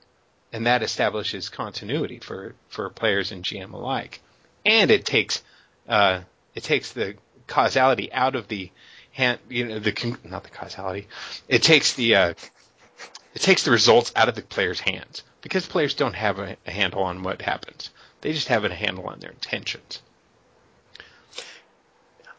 [0.57, 4.23] and that establishes continuity for for players and GM alike.
[4.65, 5.43] And it takes
[5.87, 6.21] uh,
[6.55, 8.71] it takes the causality out of the
[9.13, 9.39] hand.
[9.51, 11.09] You know the not the causality.
[11.47, 12.35] It takes the uh,
[13.35, 16.71] it takes the results out of the player's hands because players don't have a, a
[16.71, 17.91] handle on what happens.
[18.23, 20.01] They just have a handle on their intentions.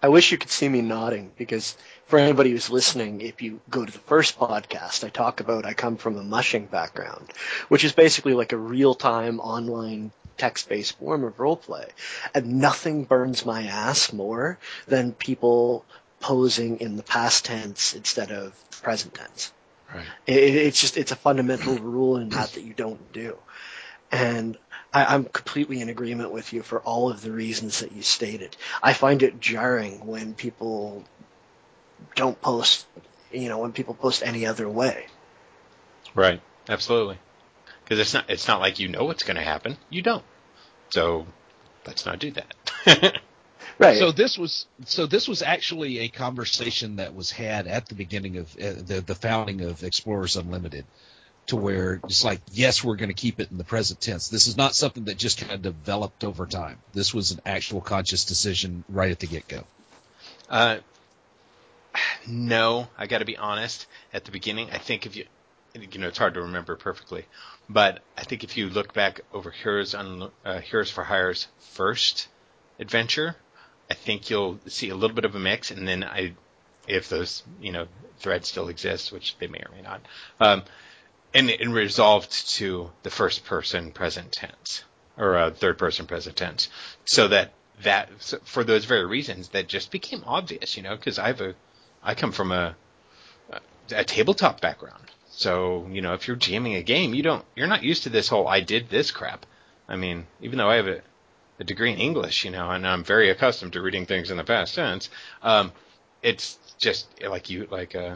[0.01, 1.77] I wish you could see me nodding because
[2.07, 5.73] for anybody who's listening, if you go to the first podcast, I talk about I
[5.73, 7.31] come from a mushing background,
[7.67, 11.87] which is basically like a real-time online text-based form of roleplay.
[12.33, 15.83] And nothing burns my ass more than people
[16.19, 19.51] posing in the past tense instead of present tense.
[19.93, 20.05] Right.
[20.25, 23.37] It, it's just it's a fundamental rule in that that you don't do.
[24.11, 24.57] And
[24.93, 28.55] I, I'm completely in agreement with you for all of the reasons that you stated.
[28.81, 31.03] I find it jarring when people
[32.15, 32.85] don't post,
[33.31, 35.05] you know, when people post any other way.
[36.15, 36.41] Right.
[36.69, 37.17] Absolutely.
[37.83, 39.77] Because it's not it's not like you know what's going to happen.
[39.89, 40.23] You don't.
[40.89, 41.27] So
[41.85, 43.13] let's not do that.
[43.79, 43.97] Right.
[43.99, 48.37] So this was so this was actually a conversation that was had at the beginning
[48.37, 50.85] of uh, the the founding of Explorers Unlimited,
[51.47, 54.29] to where it's like yes we're going to keep it in the present tense.
[54.29, 56.79] This is not something that just kind of developed over time.
[56.93, 59.63] This was an actual conscious decision right at the get go.
[60.49, 60.77] uh,
[62.27, 63.87] no, I got to be honest.
[64.13, 65.25] At the beginning, I think if you,
[65.73, 67.25] you know, it's hard to remember perfectly,
[67.69, 72.27] but I think if you look back over Heroes on uh, Heroes for Hire's first
[72.79, 73.35] adventure,
[73.89, 76.33] I think you'll see a little bit of a mix, and then I
[76.87, 77.87] if those you know
[78.19, 80.01] threads still exist, which they may or may not,
[80.39, 80.63] um,
[81.33, 84.83] and, and resolved to the first person present tense
[85.17, 86.69] or uh, third person present tense,
[87.05, 87.53] so that
[87.83, 91.41] that so for those very reasons that just became obvious, you know, because I have
[91.41, 91.55] a
[92.07, 92.75] I come from a
[93.91, 95.03] a tabletop background.
[95.29, 98.29] So, you know, if you're jamming a game, you don't you're not used to this
[98.29, 99.45] whole I did this crap.
[99.89, 101.01] I mean, even though I have a,
[101.59, 104.45] a degree in English, you know, and I'm very accustomed to reading things in the
[104.45, 105.09] past tense,
[105.41, 105.73] um,
[106.23, 108.15] it's just like you like uh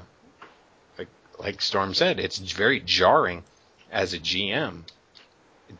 [0.97, 3.43] like like Storm said, it's very jarring
[3.91, 4.83] as a GM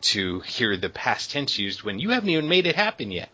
[0.02, 3.30] to hear the past tense used when you haven't even made it happen yet.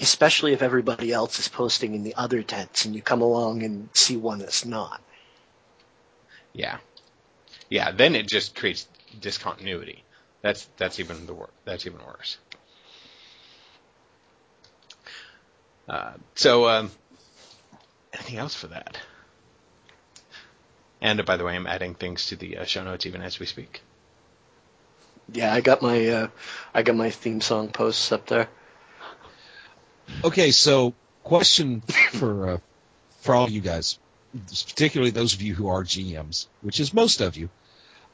[0.00, 3.88] Especially if everybody else is posting in the other tense and you come along and
[3.92, 5.00] see one that's not.
[6.54, 6.78] Yeah,
[7.68, 7.92] yeah.
[7.92, 8.86] Then it just creates
[9.20, 10.04] discontinuity.
[10.42, 12.38] That's that's even the wor- That's even worse.
[15.88, 16.90] Uh, so, um,
[18.12, 18.96] anything else for that?
[21.00, 23.38] And uh, by the way, I'm adding things to the uh, show notes even as
[23.38, 23.82] we speak.
[25.32, 26.28] Yeah, I got my uh,
[26.74, 28.48] I got my theme song posts up there.
[30.24, 31.80] Okay, so question
[32.12, 32.58] for uh,
[33.20, 33.98] for all you guys,
[34.48, 37.50] particularly those of you who are GMs, which is most of you,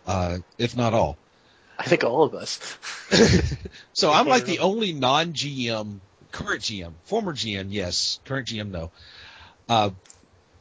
[0.07, 1.17] uh, if not all.
[1.79, 2.59] I think all of us.
[3.93, 6.01] so I'm like the only non-GM,
[6.33, 8.91] current GM, former GM, yes, current GM, no.
[9.69, 9.91] Uh,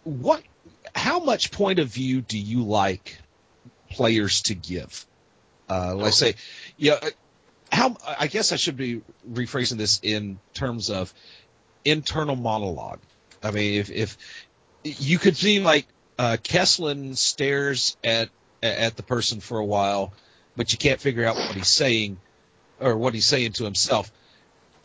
[0.04, 0.44] what?
[0.94, 3.18] How much point of view do you like
[3.92, 5.06] players to give?
[5.70, 6.36] Uh, let's say,
[6.78, 7.00] yeah.
[7.76, 7.97] How?
[8.19, 11.13] I guess I should be rephrasing this in terms of
[11.84, 12.99] internal monologue.
[13.43, 14.17] I mean, if, if
[14.84, 15.86] you could see like
[16.17, 18.30] uh, Kesslin stares at
[18.63, 20.13] at the person for a while,
[20.55, 22.17] but you can't figure out what he's saying
[22.80, 24.11] or what he's saying to himself.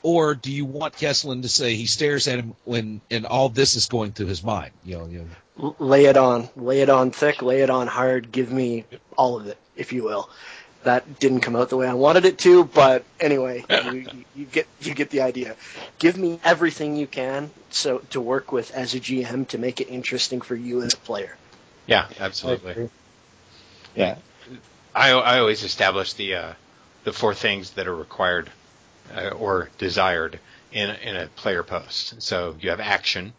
[0.03, 3.77] Or do you want Kesslin to say he stares at him when and all this
[3.77, 4.73] is going through his mind?
[4.85, 5.29] You know, you
[5.59, 5.77] know.
[5.79, 8.33] lay it on, lay it on thick, lay it on hard.
[8.33, 8.85] Give me
[9.17, 10.29] all of it, if you will.
[10.83, 14.67] That didn't come out the way I wanted it to, but anyway, you, you get
[14.81, 15.57] you get the idea.
[15.99, 19.89] Give me everything you can so to work with as a GM to make it
[19.91, 21.37] interesting for you as a player.
[21.87, 22.89] Yeah, absolutely.
[23.95, 24.17] Yeah,
[24.95, 26.53] I I always establish the uh,
[27.05, 28.51] the four things that are required
[29.15, 30.39] uh, or desired
[30.73, 32.23] in in a player post.
[32.23, 33.33] So you have action.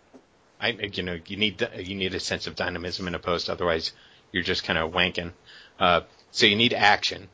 [0.60, 3.92] I you know you need you need a sense of dynamism in a post, otherwise
[4.32, 5.32] you're just kind of wanking.
[5.80, 6.02] Uh,
[6.32, 7.28] so you need action.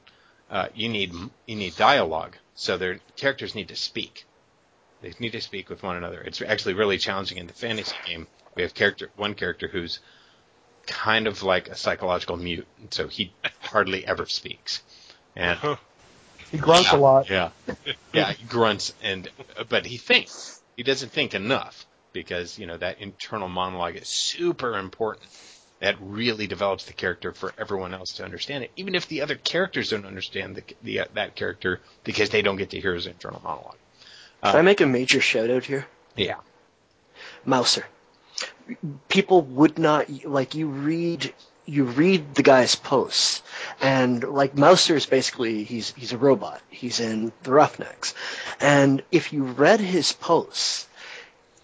[0.50, 1.14] Uh, you need
[1.46, 2.36] you need dialogue.
[2.56, 4.26] So their characters need to speak.
[5.02, 6.22] They need to speak with one another.
[6.22, 8.28] It's actually really challenging in the fantasy game.
[8.56, 10.00] We have character one character who's
[10.88, 14.82] kind of like a psychological mute, so he hardly ever speaks.
[15.36, 15.60] And
[16.52, 17.30] he grunts yeah, a lot.
[17.30, 17.50] Yeah,
[18.14, 19.30] yeah, he grunts, and
[19.70, 20.62] but he thinks.
[20.76, 25.30] He doesn't think enough because you know that internal monologue is super important
[25.80, 29.36] that really develops the character for everyone else to understand it, even if the other
[29.36, 33.06] characters don't understand the, the uh, that character because they don't get to hear his
[33.06, 33.78] internal monologue.
[34.42, 35.86] Uh, Can I make a major shout out here?
[36.16, 36.38] Yeah.
[37.46, 37.86] Mouser.
[39.08, 41.34] People would not like you read
[41.66, 43.44] you read the guy's posts
[43.82, 46.62] and like Mouser is basically he's he's a robot.
[46.70, 48.14] He's in the Roughnecks.
[48.60, 50.88] And if you read his posts,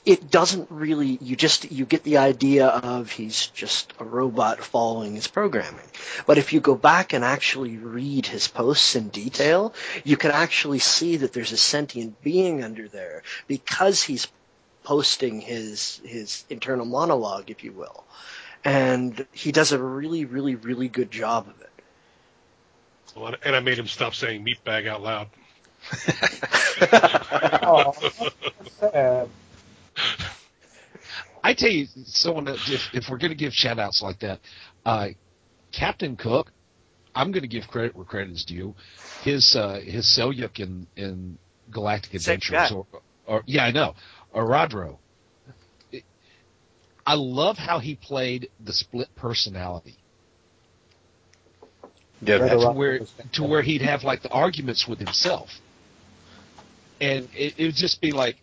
[0.05, 5.15] it doesn't really you just you get the idea of he's just a robot following
[5.15, 5.85] his programming.
[6.25, 9.73] But if you go back and actually read his posts in detail
[10.03, 14.27] you can actually see that there's a sentient being under there because he's
[14.83, 18.03] posting his his internal monologue if you will.
[18.65, 21.69] And he does a really really really good job of it.
[23.15, 25.27] Well, and I made him stop saying meatbag out loud.
[27.63, 27.93] oh,
[31.43, 34.39] I tell you, someone if, if we're going to give shout outs like that,
[34.85, 35.09] uh,
[35.71, 36.51] Captain Cook,
[37.13, 38.73] I'm going to give credit where credit is due.
[39.23, 41.37] His uh, his Selyuk in in
[41.69, 42.85] Galactic Adventures, or,
[43.25, 43.95] or, yeah, I know,
[44.33, 44.97] Oradro.
[47.05, 49.97] I love how he played the split personality.
[52.21, 52.99] Yeah, to where
[53.33, 55.49] to where he'd have like the arguments with himself,
[57.01, 58.37] and it, it would just be like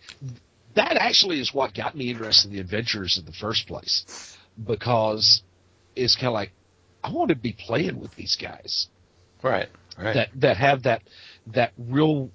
[0.74, 5.42] that actually is what got me interested in the adventures in the first place because
[5.96, 6.52] it's kind of like
[7.02, 8.88] I want to be playing with these guys,
[9.42, 9.68] right?
[9.98, 10.14] Right.
[10.14, 11.02] That that have that
[11.48, 12.30] that real.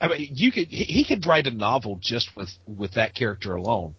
[0.00, 3.94] I mean, you could he could write a novel just with with that character alone.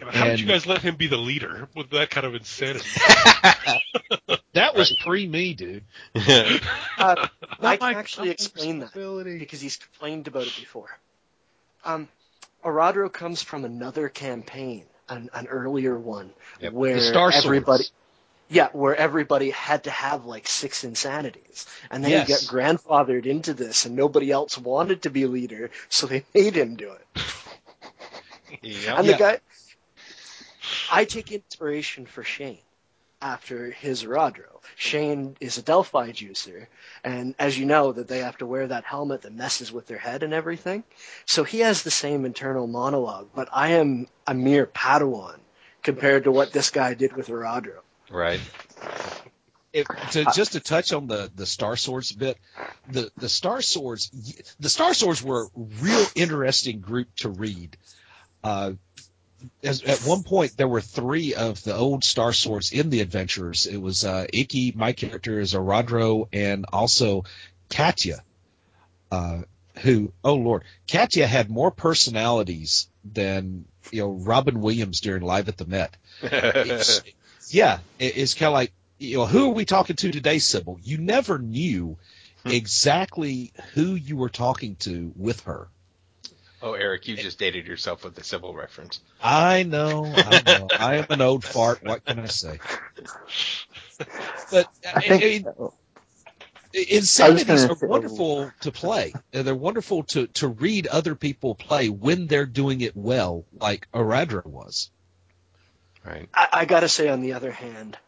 [0.00, 2.34] Yeah, how and, did you guys let him be the leader with that kind of
[2.34, 2.84] insanity?
[4.52, 5.84] that was pre me, dude.
[6.14, 7.28] uh,
[7.60, 8.92] I can actually explain that
[9.38, 10.90] because he's complained about it before.
[11.84, 12.08] Um,
[12.66, 16.72] Oradro comes from another campaign an, an earlier one Yep.
[16.72, 17.46] where Star Swords.
[17.46, 17.84] everybody
[18.48, 21.66] yeah, where everybody had to have like six insanities.
[21.90, 22.26] And then Yes.
[22.26, 26.56] he got grandfathered into this and nobody else wanted to be leader, so they made
[26.56, 27.22] him do it.
[28.62, 28.98] Yep.
[28.98, 29.12] And Yeah.
[29.12, 29.40] the guy
[30.90, 32.58] I take inspiration for Shane
[33.20, 34.60] after his Rodro.
[34.76, 36.66] Shane is a Delphi juicer,
[37.02, 39.98] and as you know, that they have to wear that helmet that messes with their
[39.98, 40.84] head and everything.
[41.24, 45.38] So he has the same internal monologue, but I am a mere Padawan
[45.82, 47.78] compared to what this guy did with Rodro.
[48.10, 48.40] Right.
[49.72, 52.38] If, to, just to touch on the the Star Swords a bit,
[52.90, 54.10] the the Star Swords,
[54.58, 57.76] the Star Swords were a real interesting group to read.
[58.42, 58.72] Uh,
[59.62, 63.66] as, at one point, there were three of the old Star Swords in the Adventures.
[63.66, 67.24] It was uh, Icky, my character is Aradro, and also
[67.70, 68.22] Katya,
[69.10, 69.42] uh,
[69.82, 75.56] who, oh lord, Katya had more personalities than you know Robin Williams during Live at
[75.56, 75.96] the Met.
[76.22, 77.02] It's-
[77.50, 80.78] yeah, it- it's kind of like you know who are we talking to today, Sybil?
[80.82, 81.98] You never knew
[82.44, 85.68] exactly who you were talking to with her.
[86.62, 89.00] Oh, Eric, you just dated yourself with the Sybil reference.
[89.22, 90.68] I know, I know.
[90.78, 91.82] I am an old fart.
[91.84, 92.58] What can I say?
[94.50, 95.68] But I I, think I mean, I
[96.74, 99.12] insanities are gonna wonderful to play.
[99.32, 103.88] And They're wonderful to to read other people play when they're doing it well, like
[103.92, 104.90] Aradra was.
[106.04, 106.28] Right.
[106.34, 107.98] I, I gotta say, on the other hand,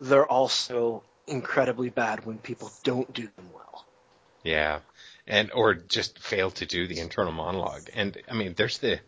[0.00, 3.86] they're also incredibly bad when people don't do them well.
[4.42, 4.80] Yeah.
[5.30, 7.88] And or just fail to do the internal monologue.
[7.94, 9.00] And I mean, there's the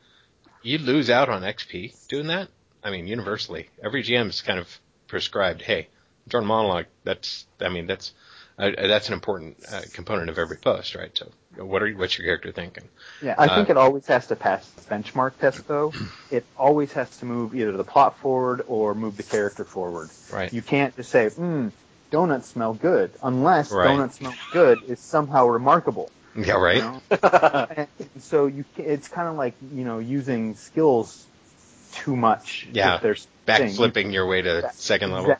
[0.63, 2.49] you lose out on XP doing that.
[2.85, 4.69] I mean, universally, every GM's kind of
[5.09, 5.89] prescribed, hey,
[6.27, 6.87] internal monologue.
[7.05, 8.13] That's I mean, that's
[8.59, 11.11] uh, that's an important uh, component of every post, right?
[11.17, 12.85] So, what are you, what's your character thinking?
[13.23, 15.93] Yeah, I Uh, think it always has to pass the benchmark test, though.
[16.31, 20.09] It always has to move either the plot forward or move the character forward.
[20.33, 20.53] Right.
[20.53, 21.69] You can't just say, hmm,
[22.13, 23.89] donuts smell good, unless Right.
[23.89, 26.11] donuts smell good is somehow remarkable.
[26.37, 26.55] Yeah.
[26.55, 26.77] Right.
[26.77, 27.87] You know?
[28.21, 31.27] so you, it's kind of like you know using skills
[31.95, 32.69] too much.
[32.73, 32.97] Yeah.
[32.97, 35.37] If there's Back flipping your way to second level.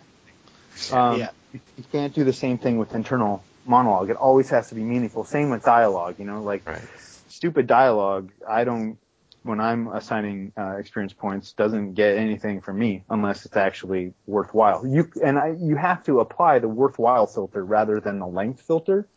[0.91, 1.31] Um, Yeah.
[1.53, 4.11] you, you can't do the same thing with internal monologue.
[4.11, 5.25] It always has to be meaningful.
[5.25, 6.17] Same with dialogue.
[6.19, 6.83] You know, like Right.
[7.29, 8.31] stupid dialogue.
[8.49, 8.99] I don't.
[9.45, 14.87] When I'm assigning uh, experience points, doesn't get anything from me unless it's actually worthwhile.
[14.87, 19.09] You and I, you have to apply the worthwhile filter rather than the length filter,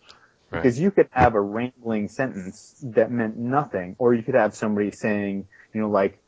[0.51, 0.61] Right.
[0.61, 4.91] because you could have a rambling sentence that meant nothing, or you could have somebody
[4.91, 6.19] saying, you know, like,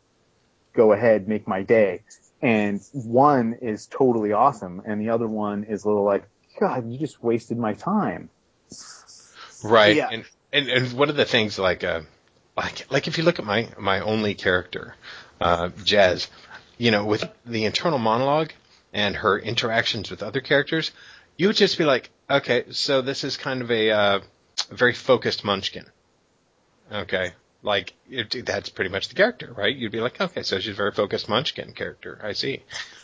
[0.74, 2.02] "Go ahead, make my day,"
[2.41, 6.28] and one is totally awesome, and the other one is a little like,
[6.60, 8.30] "God, you just wasted my time."
[9.64, 9.95] Right.
[9.95, 10.10] Yeah.
[10.12, 12.02] And, and and one of the things like uh
[12.58, 14.95] like like if you look at my my only character,
[15.39, 16.28] uh Jazz,
[16.78, 18.51] you know, with the internal monologue
[18.93, 20.91] and her interactions with other characters,
[21.38, 24.20] you would just be like, okay, so this is kind of a uh
[24.72, 25.86] very focused munchkin.
[26.91, 27.32] Okay.
[27.64, 29.76] Like it, that's pretty much the character, right?
[29.76, 32.20] You'd be like, okay, so she's a very focused munchkin character.
[32.24, 32.64] I see.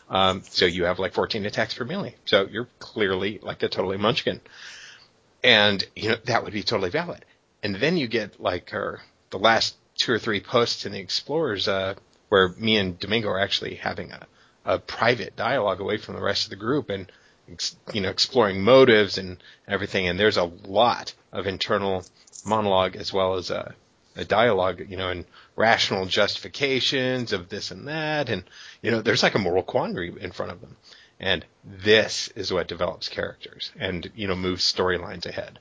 [0.09, 2.15] Um, so you have like 14 attacks per melee.
[2.25, 4.41] So you're clearly like a totally munchkin
[5.43, 7.25] and you know that would be totally valid.
[7.61, 9.01] And then you get like her
[9.33, 11.95] the last two or three posts in the Explorers uh,
[12.29, 14.27] where me and Domingo are actually having a,
[14.63, 17.11] a private dialogue away from the rest of the group and
[17.91, 20.07] you know exploring motives and everything.
[20.07, 22.05] And there's a lot of internal
[22.45, 23.73] monologue as well as a,
[24.15, 25.25] a dialogue, you know, and
[25.55, 28.43] rational justifications of this and that, and
[28.83, 30.77] you know there's like a moral quandary in front of them.
[31.19, 35.57] And this is what develops characters and, you know, moves storylines ahead.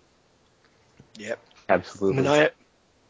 [1.18, 1.38] Yep.
[1.68, 2.22] Absolutely.
[2.24, 2.48] Mani-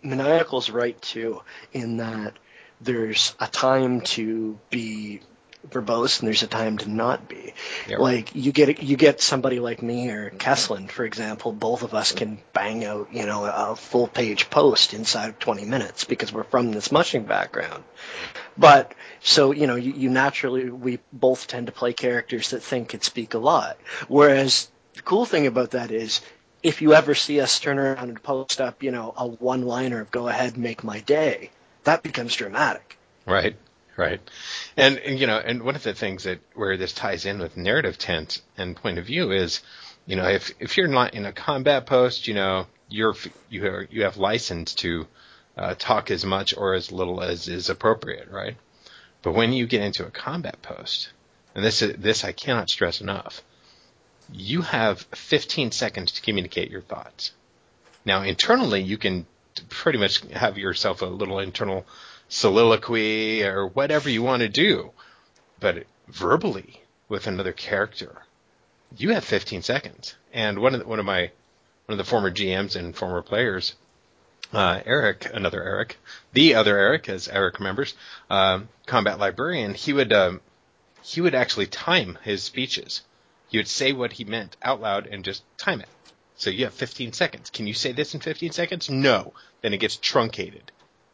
[0.02, 1.42] Maniacal's right too,
[1.72, 2.34] in that
[2.80, 5.20] there's a time to be
[5.68, 7.54] verbose and there's a time to not be.
[7.88, 7.98] Yeah.
[7.98, 11.52] Like you get you get somebody like me or Kesslin, for example.
[11.52, 15.64] Both of us can bang out you know a full page post inside of 20
[15.64, 17.84] minutes because we're from this mushing background.
[18.58, 22.94] But so you know you, you naturally we both tend to play characters that think
[22.94, 23.78] and speak a lot.
[24.08, 26.20] Whereas the cool thing about that is
[26.62, 30.00] if you ever see us turn around and post up, you know, a one liner
[30.00, 31.50] of go ahead make my day,
[31.84, 32.96] that becomes dramatic.
[33.26, 33.56] Right,
[33.96, 34.20] right.
[34.76, 37.56] And, and, you know, and one of the things that where this ties in with
[37.56, 39.60] narrative tense and point of view is,
[40.06, 43.14] you know, if if you're not in a combat post, you know, you're
[43.48, 45.06] you are you have license to
[45.56, 48.56] uh, talk as much or as little as is appropriate, right?
[49.22, 51.10] But when you get into a combat post,
[51.54, 53.42] and this is, this I cannot stress enough,
[54.32, 57.32] you have 15 seconds to communicate your thoughts.
[58.04, 59.26] Now, internally, you can
[59.68, 61.86] pretty much have yourself a little internal
[62.28, 64.90] soliloquy or whatever you want to do,
[65.60, 68.22] but verbally with another character,
[68.96, 70.14] you have 15 seconds.
[70.32, 71.30] And one of the, one of my
[71.86, 73.74] one of the former GMs and former players,
[74.52, 75.98] uh, Eric, another Eric,
[76.32, 77.94] the other Eric, as Eric remembers,
[78.30, 80.40] um, combat librarian, he would um,
[81.02, 83.02] he would actually time his speeches.
[83.52, 85.88] He would say what he meant out loud and just time it.
[86.36, 87.50] So you have 15 seconds.
[87.50, 88.88] Can you say this in 15 seconds?
[88.88, 89.34] No.
[89.60, 90.72] Then it gets truncated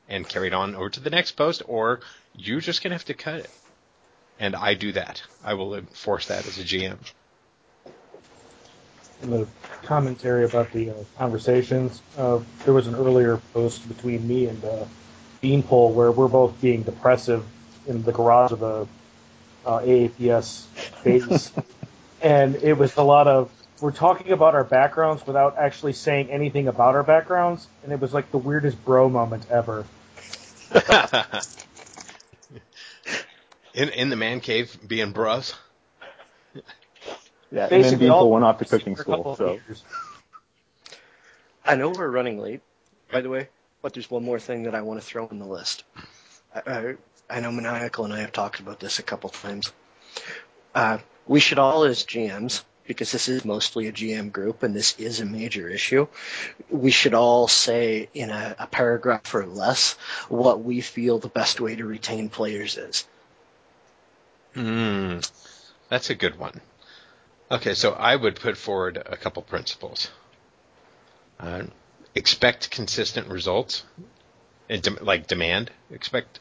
[0.08, 1.98] and carried on over to the next post, or
[2.36, 3.50] you're just gonna have to cut it.
[4.38, 5.20] And I do that.
[5.42, 6.98] I will enforce that as a GM.
[9.20, 9.48] in the
[9.82, 14.84] commentary about the uh, conversations, uh, there was an earlier post between me and uh,
[15.40, 17.44] Beanpole where we're both being depressive
[17.88, 18.86] in the garage of the
[19.66, 20.66] uh, AAPS
[21.02, 21.50] base,
[22.22, 23.50] and it was a lot of
[23.80, 28.12] we're talking about our backgrounds without actually saying anything about our backgrounds, and it was
[28.12, 29.84] like the weirdest bro moment ever.
[33.74, 35.54] in in the man cave being bros.
[37.50, 39.36] Yeah, and then Basically, all- went off to cooking for a couple school.
[39.36, 39.82] So years.
[41.64, 42.60] I know we're running late,
[43.10, 43.48] by the way,
[43.80, 45.84] but there's one more thing that I want to throw in the list.
[46.54, 46.94] I, I,
[47.30, 49.72] I know Maniacal and I have talked about this a couple times.
[50.74, 50.98] Uh,
[51.28, 55.20] we should all, as GMs, because this is mostly a GM group and this is
[55.20, 56.08] a major issue,
[56.70, 59.92] we should all say in a, a paragraph or less
[60.28, 63.06] what we feel the best way to retain players is.
[64.54, 65.18] Hmm,
[65.90, 66.60] that's a good one.
[67.50, 70.10] Okay, so I would put forward a couple principles.
[71.38, 71.64] Uh,
[72.14, 73.84] expect consistent results,
[75.00, 75.70] like demand.
[75.90, 76.40] Expect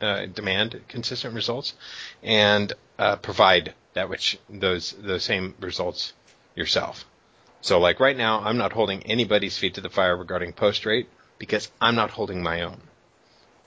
[0.00, 1.74] uh, demand consistent results,
[2.22, 6.12] and uh, provide that which those those same results
[6.54, 7.04] yourself.
[7.60, 11.08] So, like right now, I'm not holding anybody's feet to the fire regarding post rate
[11.38, 12.80] because I'm not holding my own.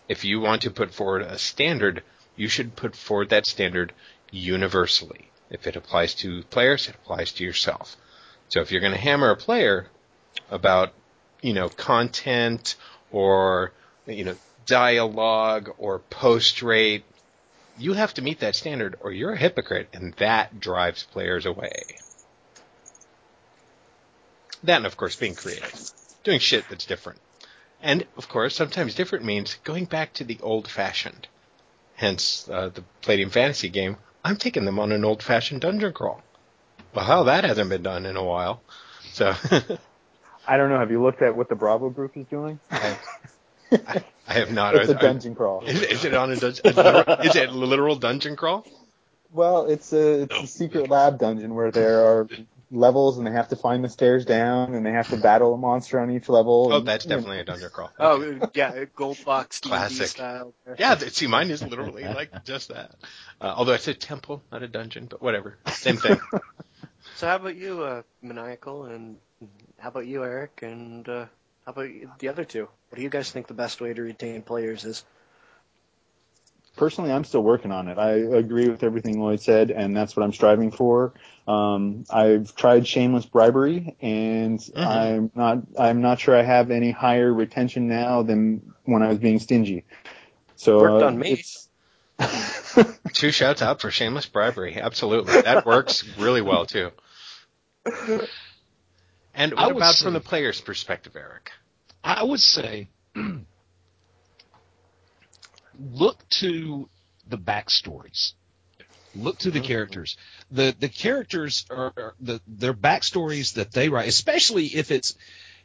[0.07, 2.03] If you want to put forward a standard,
[2.37, 3.93] you should put forward that standard
[4.31, 5.29] universally.
[5.49, 7.97] If it applies to players, it applies to yourself.
[8.47, 9.87] So if you're going to hammer a player
[10.49, 10.93] about,
[11.41, 12.75] you know, content
[13.11, 13.73] or,
[14.05, 17.03] you know, dialogue or post rate,
[17.77, 21.97] you have to meet that standard or you're a hypocrite and that drives players away.
[24.63, 25.91] That and of course being creative.
[26.23, 27.19] Doing shit that's different.
[27.81, 31.27] And of course, sometimes different means going back to the old fashioned.
[31.95, 36.21] Hence, uh, the Palladium Fantasy game, I'm taking them on an old fashioned dungeon crawl.
[36.93, 38.61] Well, hell, that hasn't been done in a while.
[39.13, 39.33] So,
[40.47, 40.79] I don't know.
[40.79, 42.59] Have you looked at what the Bravo group is doing?
[42.69, 42.97] I,
[43.71, 44.75] I have not.
[44.75, 45.63] it's a I- dungeon crawl.
[45.65, 46.61] Is, is it on a dungeon?
[46.65, 48.65] a Is it a literal dungeon crawl?
[49.31, 50.41] Well, it's a it's No.
[50.43, 52.27] a secret lab dungeon where there are
[52.73, 55.57] levels and they have to find the stairs down and they have to battle a
[55.57, 56.69] monster on each level.
[56.71, 57.91] Oh, and- that's definitely a dungeon crawl.
[57.99, 60.07] Oh, yeah, gold box Classic.
[60.07, 60.53] style.
[60.77, 62.91] Yeah, see, mine is literally like just that.
[63.39, 65.57] Uh, although it's a temple, not a dungeon, but whatever.
[65.67, 66.19] Same thing.
[67.15, 69.17] So how about you, uh, Maniacal, and
[69.79, 71.25] how about you, Eric, and uh,
[71.65, 71.89] how about
[72.19, 72.67] the other two?
[72.89, 75.03] What do you guys think the best way to retain players is?
[76.77, 77.97] personally, I'm still working on it.
[77.97, 81.13] I agree with everything Lloyd said, and that's what I'm striving for.
[81.47, 84.87] Um, I've tried shameless bribery, and Mhm.
[84.87, 89.17] I'm not I'm not sure I have any higher retention now than when I was
[89.19, 89.83] being stingy.
[90.55, 91.31] So Worked uh, on me.
[91.33, 91.67] it's-
[93.13, 94.77] Two shouts out for shameless bribery.
[94.79, 96.91] Absolutely, that works really well too.
[99.33, 101.51] And what about say- from the player's perspective, Eric?
[102.03, 102.89] I would say
[105.79, 106.89] look to
[107.27, 108.33] the backstories.
[109.13, 110.17] Look to the characters.
[110.51, 115.15] The the characters are, are the their backstories that they write, especially if it's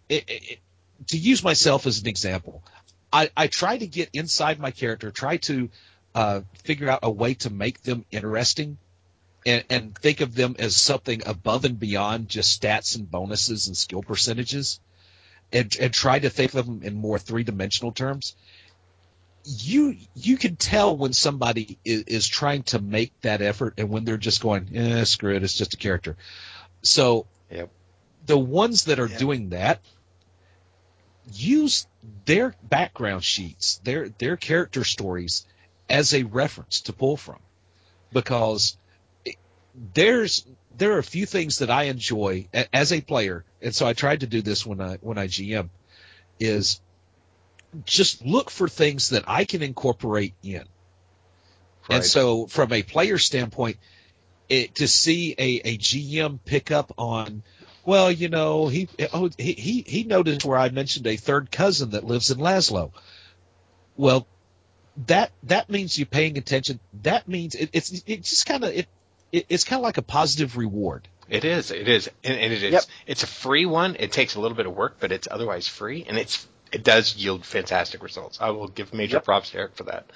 [0.08, 0.58] it, it, it-
[1.08, 2.62] to use myself as an example.
[3.12, 5.68] I, I try to get inside my character, try to
[6.14, 8.78] uh, figure out a way to make them interesting,
[9.44, 13.76] and, and think of them as something above and beyond just stats and bonuses and
[13.76, 14.80] skill percentages
[15.52, 18.36] and, and try to think of them in more three dimensional terms,
[19.44, 24.04] you you can tell when somebody is, is trying to make that effort and when
[24.04, 26.16] they're just going, eh, screw it, it's just a character.
[26.82, 27.70] So Yep.
[28.24, 29.16] the ones that are Yeah.
[29.18, 29.80] doing that
[31.24, 31.86] use
[32.24, 35.46] their background sheets, their their character stories
[35.88, 37.38] as a reference to pull from,
[38.12, 38.76] because
[39.74, 40.46] there's
[40.76, 43.92] there are a few things that I enjoy a- as a player, and so I
[43.92, 45.70] tried to do this when I when I GM
[46.38, 46.80] is
[47.84, 50.64] just look for things that I can incorporate in.
[51.88, 53.76] And so, from a player standpoint,
[54.48, 57.42] it, to see a, a GM pick up on,
[57.84, 61.90] well, you know, he, oh, he he he noticed where I mentioned a third cousin
[61.90, 62.92] that lives in Lazlo.
[63.96, 64.26] Well,
[65.06, 66.80] that that means you're paying attention.
[67.02, 68.88] That means it, it's it just kind of it,
[69.32, 71.08] it it's kind of like a positive reward.
[71.28, 71.70] It is.
[71.72, 72.72] It is, and, and it is.
[72.72, 72.84] Yep.
[73.06, 73.96] It's a free one.
[73.98, 77.16] It takes a little bit of work, but it's otherwise free, and it's it does
[77.16, 78.38] yield fantastic results.
[78.40, 79.24] I will give major Yep.
[79.24, 80.06] props to Eric for that.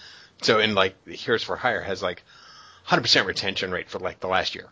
[0.43, 2.23] So, in like Heroes for Hire has like
[2.87, 4.69] 100% retention rate for like the last year.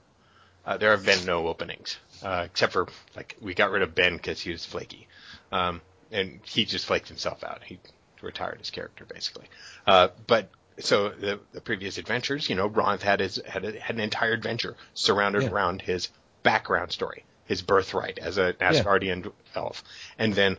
[0.65, 2.87] Uh, there have been no openings, uh, except for
[3.17, 5.09] like we got rid of Ben because he was flaky,
[5.51, 5.81] um,
[6.13, 7.63] and he just flaked himself out.
[7.65, 7.79] He
[8.23, 9.47] retired his character basically.
[9.87, 10.51] Uh, but
[10.81, 14.33] so the, the previous adventures, you know, Ron had his had, a, had an entire
[14.33, 15.51] adventure surrounded Yeah.
[15.51, 16.09] around his
[16.43, 19.83] background story, his birthright as a Asgardian elf,
[20.19, 20.57] and then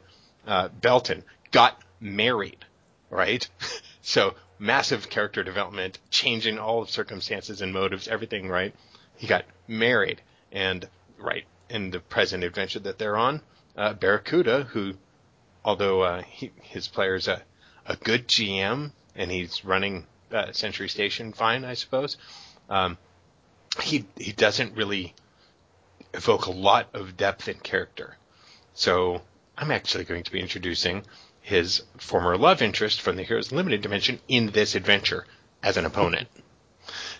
[0.48, 2.66] uh, Belton got married,
[3.10, 3.48] right?
[4.02, 8.74] so massive character development, changing all of circumstances and motives, everything, right?
[9.18, 10.22] He got married,
[10.52, 10.88] and
[11.18, 13.42] right in the present adventure that they're on,
[13.78, 14.94] uh, Barracuda, who,
[15.64, 17.42] although uh, he, his player's a
[17.86, 22.18] a good GM and he's running uh, Century Station fine, I suppose.
[22.70, 22.98] Um,
[23.82, 25.14] he he doesn't really
[26.14, 28.16] evoke a lot of depth in character.
[28.74, 29.22] So
[29.58, 31.04] I'm actually going to be introducing
[31.42, 35.26] his former love interest from the Heroes Limited dimension in this adventure
[35.64, 36.28] as an opponent.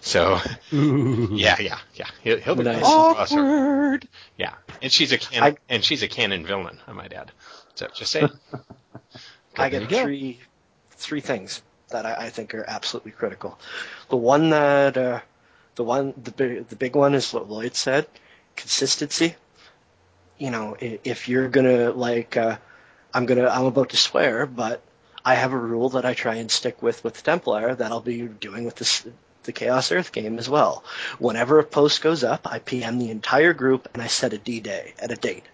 [0.02, 0.40] So
[0.72, 2.08] yeah, yeah, yeah.
[2.24, 2.84] He'll, he'll be Nice.
[2.84, 4.08] Awkward.
[4.38, 7.32] Yeah, and she's a canon, I- and she's a canon villain, I might add.
[7.76, 8.30] So just saying.
[9.58, 10.40] I There get three
[10.92, 13.60] three things that I, I think are absolutely critical.
[14.10, 15.20] The one that uh,
[15.76, 18.08] the one the big the big one is what Lloyd said,
[18.56, 19.36] consistency.
[20.38, 22.58] You know, if you're gonna like, uh,
[23.14, 24.82] I'm gonna I'm about to swear, but
[25.26, 28.22] I have a rule that I try and stick with with Templar that I'll be
[28.22, 29.06] doing with this
[29.44, 30.84] the Chaos Earth game as well.
[31.18, 34.60] Whenever a post goes up, I PM the entire group and I set a D
[34.60, 35.46] day at a date.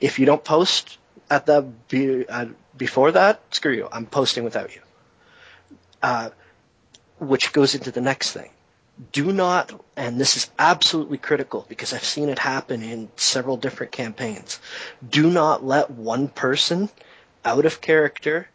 [0.00, 0.98] If you don't post
[1.30, 2.46] at the be, uh,
[2.76, 3.88] before that, screw you.
[3.90, 4.82] I'm posting without you.
[6.02, 6.30] Uh,
[7.18, 8.50] which goes into the next thing.
[9.12, 13.92] Do not, and this is absolutely critical because I've seen it happen in several different
[13.92, 14.58] campaigns.
[15.08, 16.90] Do not let one person
[17.44, 18.48] out of character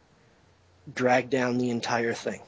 [0.93, 2.41] drag down the entire thing.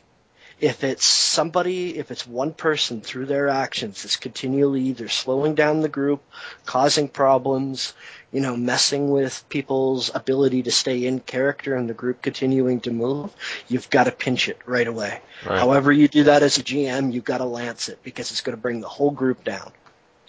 [0.60, 5.82] If it's somebody, if it's one person through their actions that's continually either slowing down
[5.82, 6.24] the group,
[6.66, 7.94] causing problems,
[8.32, 12.92] you know, messing with people's ability to stay in character and the group continuing to
[12.92, 13.32] move,
[13.68, 15.22] you've got to pinch it right away.
[15.46, 15.60] Right.
[15.60, 18.56] However you do that as a GM, you've got to lance it because it's going
[18.56, 19.72] to bring the whole group down.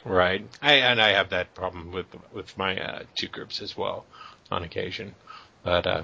[0.05, 0.47] Right.
[0.63, 4.05] I and I have that problem with with my uh, two groups as well
[4.51, 5.15] on occasion,
[5.63, 6.03] but uh,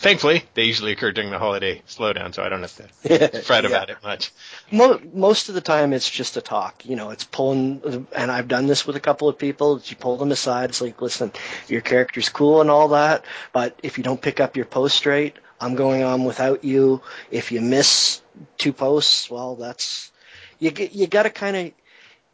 [0.00, 3.70] thankfully they usually occur during the holiday slowdown, so I don't have to fret Yeah.
[3.70, 4.32] about it much.
[4.72, 6.84] Most of the time it's just a talk.
[6.84, 9.80] You know, it's pulling, and I've done this with a couple of people.
[9.84, 10.70] You pull them aside.
[10.70, 11.32] It's like, listen,
[11.68, 15.36] your character's cool and all that, but if you don't pick up your post rate,
[15.60, 17.02] I'm going on without you.
[17.30, 18.22] If you miss
[18.58, 20.10] two posts, well, that's
[20.58, 20.72] you.
[20.92, 21.72] You got to kind of.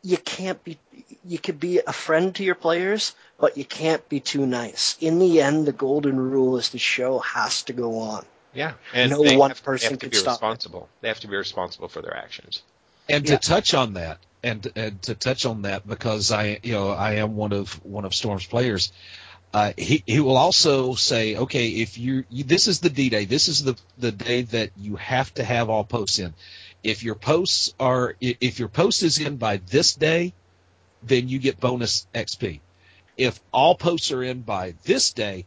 [0.07, 0.78] You can't be.
[1.24, 4.97] You could be a friend to your players, but you can't be too nice.
[5.01, 8.24] In the end, the golden rule is the show has to go on.
[8.55, 10.41] Yeah, and No they one have, person they have to can be stop it.
[10.41, 10.89] responsible.
[11.01, 12.62] They have to be responsible for their actions.
[13.09, 13.39] And Yeah.
[13.39, 17.15] to touch on that, and and to touch on that, because I you know I
[17.15, 18.93] am one of one of Storm's players.
[19.53, 23.24] Uh, he he will also say, okay, if you, you this is the D day,
[23.24, 26.35] this is the the day that you have to have all posts in.
[26.86, 30.32] If your posts are if your post is in by this day,
[31.02, 32.60] then you get bonus XP.
[33.16, 35.46] If all posts are in by this day,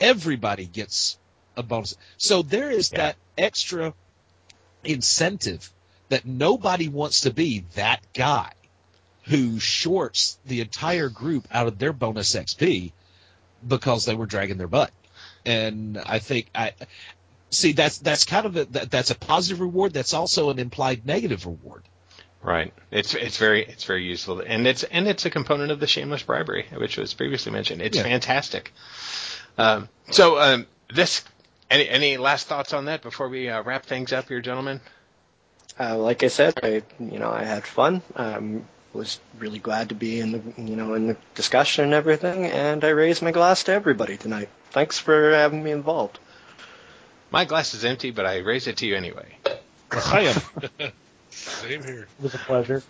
[0.00, 1.18] everybody gets
[1.54, 1.98] a bonus.
[2.16, 2.98] So there is Yeah.
[2.98, 3.92] that extra
[4.82, 5.70] incentive
[6.08, 8.52] that nobody wants to be that guy
[9.24, 12.92] who shorts the entire group out of their bonus XP
[13.68, 14.92] because they were dragging their butt.
[15.44, 16.72] And I think I
[17.50, 19.92] see that's that's kind of a that, that's a positive reward.
[19.92, 21.82] That's also an implied negative reward.
[22.42, 22.72] Right.
[22.90, 26.22] It's it's very it's very useful, and it's and it's a component of the shameless
[26.22, 27.82] bribery, which was previously mentioned.
[27.82, 28.04] It's Yeah.
[28.04, 28.72] fantastic.
[29.58, 31.22] Um, so um, this
[31.70, 34.80] any any last thoughts on that before we uh, wrap things up here, gentlemen?
[35.78, 38.02] Uh, like I said, I you know I had fun.
[38.16, 42.46] Um, was really glad to be in the you know in the discussion and everything,
[42.46, 44.48] and I raised my glass to everybody tonight.
[44.70, 46.18] Thanks for having me involved.
[47.30, 49.36] My glass is empty, but I raise it to you anyway.
[49.92, 50.90] I am
[51.30, 52.02] Same here.
[52.18, 52.82] It was a pleasure.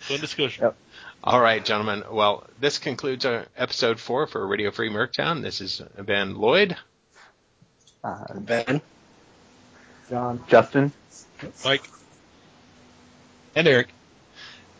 [0.00, 0.64] Fun discussion.
[0.64, 0.76] Yep.
[1.22, 2.02] All right, gentlemen.
[2.10, 5.42] Well, this concludes our episode four for Radio Free Merctown.
[5.42, 6.76] This has been Lloyd.
[8.02, 8.80] Uh, Ben,
[10.10, 10.42] John.
[10.48, 10.92] Justin,
[11.64, 11.84] Mike.
[13.56, 13.88] and Eric.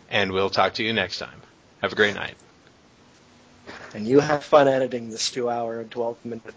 [0.09, 1.41] and we'll talk to you next time.
[1.81, 2.35] Have a great night.
[3.93, 6.53] and you have fun editing this two hour and twelve minute.